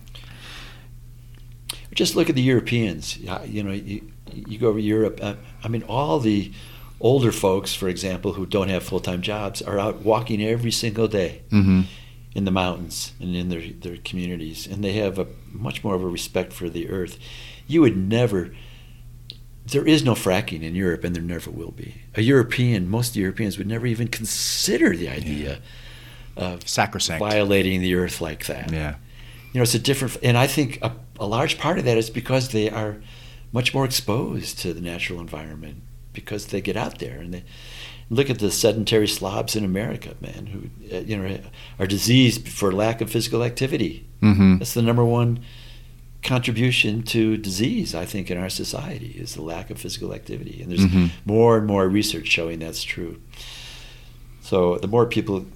[1.94, 3.18] Just look at the Europeans.
[3.18, 5.18] You know, you, you go over Europe.
[5.20, 6.50] Uh, I mean, all the
[7.00, 11.06] older folks, for example, who don't have full time jobs, are out walking every single
[11.06, 11.42] day.
[11.50, 11.82] Mm-hmm
[12.34, 16.02] in the mountains and in their, their communities, and they have a much more of
[16.02, 17.18] a respect for the earth.
[17.66, 18.54] You would never.
[19.64, 22.02] There is no fracking in Europe, and there never will be.
[22.16, 25.60] A European, most Europeans would never even consider the idea
[26.36, 26.44] yeah.
[26.44, 28.72] of sacrosanct violating the earth like that.
[28.72, 28.96] Yeah,
[29.52, 32.10] you know, it's a different, and I think a, a large part of that is
[32.10, 32.96] because they are
[33.52, 35.82] much more exposed to the natural environment
[36.12, 37.44] because they get out there and they
[38.10, 41.38] look at the sedentary slobs in America, man, who uh, you know
[41.78, 44.06] are diseased for lack of physical activity.
[44.22, 44.58] Mm-hmm.
[44.58, 45.40] That's the number one
[46.22, 50.70] contribution to disease, I think, in our society is the lack of physical activity, and
[50.70, 51.06] there's mm-hmm.
[51.24, 53.20] more and more research showing that's true.
[54.40, 55.46] So the more people,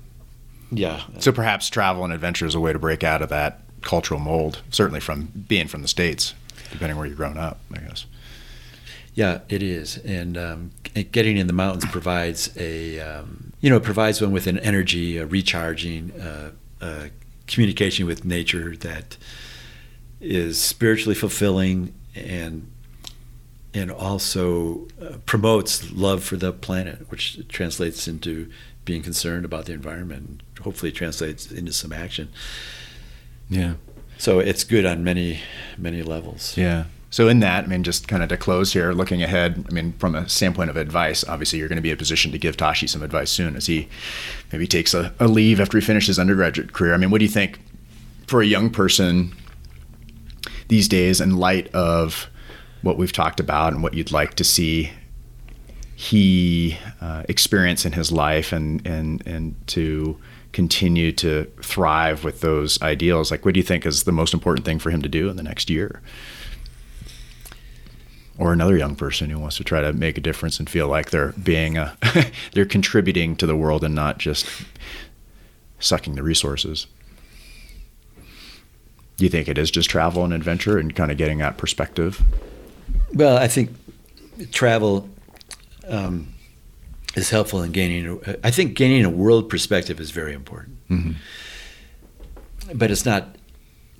[0.70, 1.02] yeah.
[1.18, 4.62] So perhaps travel and adventure is a way to break out of that cultural mold.
[4.70, 6.34] Certainly from being from the states,
[6.72, 8.06] depending where you're grown up, I guess.
[9.16, 10.70] Yeah, it is, and um,
[11.10, 15.24] getting in the mountains provides a um, you know provides one with an energy, a
[15.24, 16.50] recharging, uh,
[16.82, 17.06] uh,
[17.46, 19.16] communication with nature that
[20.20, 22.70] is spiritually fulfilling and
[23.72, 28.50] and also uh, promotes love for the planet, which translates into
[28.84, 30.28] being concerned about the environment.
[30.28, 32.28] And hopefully, translates into some action.
[33.48, 33.76] Yeah.
[34.18, 35.40] So it's good on many
[35.78, 36.54] many levels.
[36.58, 36.84] Yeah.
[37.10, 39.92] So in that, I mean, just kind of to close here, looking ahead, I mean,
[39.94, 42.56] from a standpoint of advice, obviously you're going to be in a position to give
[42.56, 43.88] Tashi some advice soon as he
[44.52, 46.94] maybe takes a, a leave after he finishes his undergraduate career.
[46.94, 47.60] I mean, what do you think
[48.26, 49.32] for a young person
[50.68, 52.28] these days in light of
[52.82, 54.90] what we've talked about and what you'd like to see
[55.94, 60.18] he uh, experience in his life and, and, and to
[60.52, 63.30] continue to thrive with those ideals?
[63.30, 65.36] Like, what do you think is the most important thing for him to do in
[65.36, 66.02] the next year?
[68.38, 71.10] Or another young person who wants to try to make a difference and feel like
[71.10, 71.96] they're being a,
[72.52, 74.46] they're contributing to the world and not just
[75.78, 76.86] sucking the resources.
[79.16, 82.22] Do you think it is just travel and adventure and kind of getting that perspective?
[83.14, 83.70] Well, I think
[84.52, 85.08] travel
[85.88, 86.34] um,
[87.14, 88.20] is helpful in gaining.
[88.44, 91.12] I think gaining a world perspective is very important, mm-hmm.
[92.78, 93.36] but it's not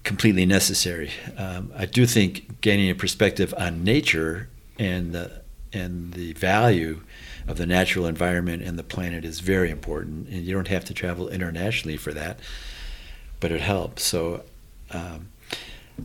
[0.07, 1.11] completely necessary.
[1.37, 5.43] Um, I do think gaining a perspective on nature and the
[5.73, 7.03] and the value
[7.49, 10.29] of the natural environment and the planet is very important.
[10.29, 12.39] And you don't have to travel internationally for that,
[13.41, 14.05] but it helps.
[14.05, 14.45] So
[14.93, 15.29] um,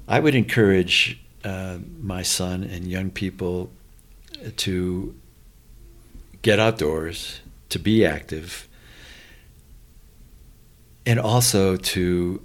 [0.08, 3.70] I would encourage uh, my son and young people
[4.58, 5.16] to
[6.42, 8.68] get outdoors, to be active,
[11.06, 12.42] and also to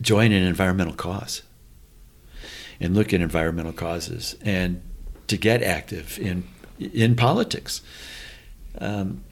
[0.00, 1.42] join an environmental cause
[2.80, 4.82] and look at environmental causes and
[5.28, 6.44] to get active in
[6.78, 7.82] in politics.
[8.78, 9.24] Um,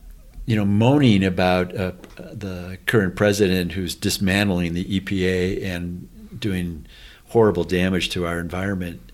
[0.47, 6.09] you know, moaning about uh, the current president who's dismantling the EPA and
[6.39, 6.87] doing
[7.29, 9.13] horrible damage to our environment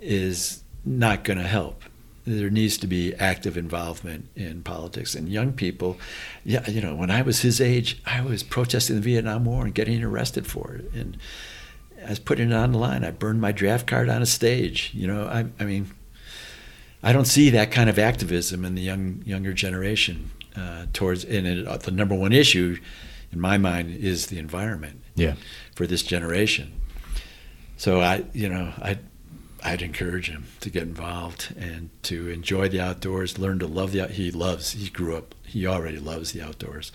[0.00, 1.83] is not going to help.
[2.26, 5.14] There needs to be active involvement in politics.
[5.14, 5.98] And young people,
[6.44, 9.74] yeah, you know, when I was his age, I was protesting the Vietnam War and
[9.74, 10.90] getting arrested for it.
[10.94, 11.18] And
[12.04, 13.04] I was putting it on the line.
[13.04, 14.90] I burned my draft card on a stage.
[14.94, 15.90] You know, I, I mean,
[17.02, 21.24] I don't see that kind of activism in the young younger generation uh, towards.
[21.24, 22.78] And it, uh, the number one issue,
[23.32, 25.02] in my mind, is the environment.
[25.14, 25.34] Yeah.
[25.74, 26.72] For this generation.
[27.76, 28.98] So I, you know, I
[29.64, 34.02] I'd encourage him to get involved and to enjoy the outdoors, learn to love the
[34.02, 36.92] out he loves he grew up he already loves the outdoors.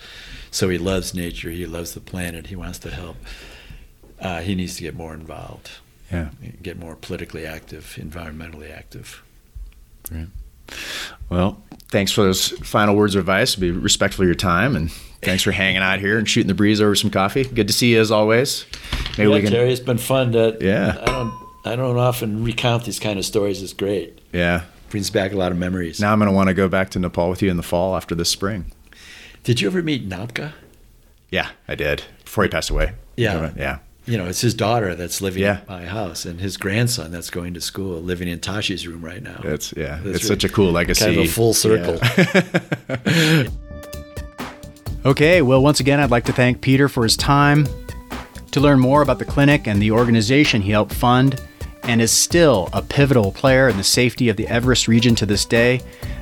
[0.50, 3.16] So he loves nature, he loves the planet, he wants to help.
[4.20, 5.70] Uh, he needs to get more involved.
[6.12, 6.28] Yeah.
[6.62, 9.22] Get more politically active, environmentally active.
[10.08, 10.28] Great.
[11.28, 13.56] Well, thanks for those final words of advice.
[13.56, 14.92] Be respectful of your time and
[15.22, 17.44] thanks for hanging out here and shooting the breeze over some coffee.
[17.44, 18.66] Good to see you as always.
[19.16, 20.98] Maybe yeah, we can Terry, it's been fun to Yeah.
[21.00, 23.62] I don't I don't often recount these kind of stories.
[23.62, 24.18] It's great.
[24.32, 24.62] Yeah.
[24.88, 26.00] Brings back a lot of memories.
[26.00, 27.96] Now I'm going to want to go back to Nepal with you in the fall
[27.96, 28.72] after this spring.
[29.44, 30.52] Did you ever meet Nabka?
[31.30, 32.02] Yeah, I did.
[32.24, 32.92] Before he passed away.
[33.16, 33.52] Yeah.
[33.56, 33.78] Yeah.
[34.06, 35.60] you know, it's his daughter that's living Yeah.
[35.60, 39.22] in my house, and his grandson that's going to school, living in Tashi's room right
[39.22, 39.40] now.
[39.44, 41.04] It's yeah, That's it's such a cool legacy.
[41.04, 41.98] Kind of a full circle.
[43.06, 43.44] Yeah.
[45.02, 47.66] Okay, well, once again, I'd like to thank Peter for his time.
[48.50, 51.40] To learn more about the clinic and the organization he helped fund
[51.90, 55.44] and is still a pivotal player in the safety of the Everest region to this
[55.44, 55.80] day,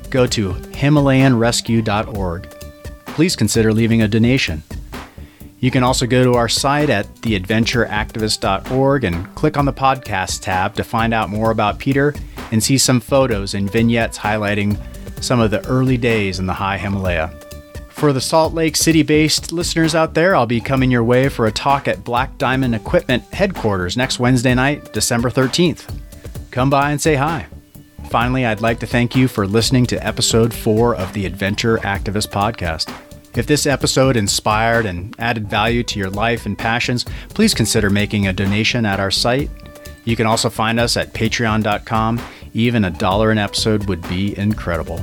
[0.09, 2.51] go to HimalayanRescue.org.
[3.05, 4.63] Please consider leaving a donation.
[5.61, 10.75] You can also go to our site at theadventureactivist.org and click on the podcast tab
[10.77, 12.15] to find out more about Peter
[12.51, 14.81] and see some photos and vignettes highlighting
[15.23, 17.31] some of the early days in the high Himalaya.
[17.99, 21.49] For the Salt Lake City based listeners out there, I'll be coming your way for
[21.49, 25.93] a talk at Black Diamond Equipment headquarters next Wednesday night, December 13th.
[26.53, 27.47] Come by and say hi.
[28.09, 32.29] Finally, I'd like to thank you for listening to episode four of the Adventure Activist
[32.29, 32.89] Podcast.
[33.37, 38.29] If this episode inspired and added value to your life and passions, please consider making
[38.29, 39.51] a donation at our site.
[40.05, 42.21] You can also find us at patreon.com.
[42.55, 45.03] Even a dollar an episode would be incredible.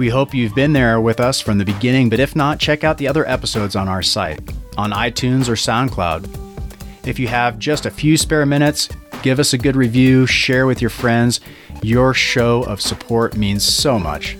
[0.00, 2.96] We hope you've been there with us from the beginning, but if not, check out
[2.96, 4.40] the other episodes on our site,
[4.78, 7.06] on iTunes or SoundCloud.
[7.06, 8.88] If you have just a few spare minutes,
[9.22, 11.40] give us a good review, share with your friends.
[11.82, 14.38] Your show of support means so much.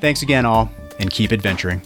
[0.00, 1.82] Thanks again, all, and keep adventuring.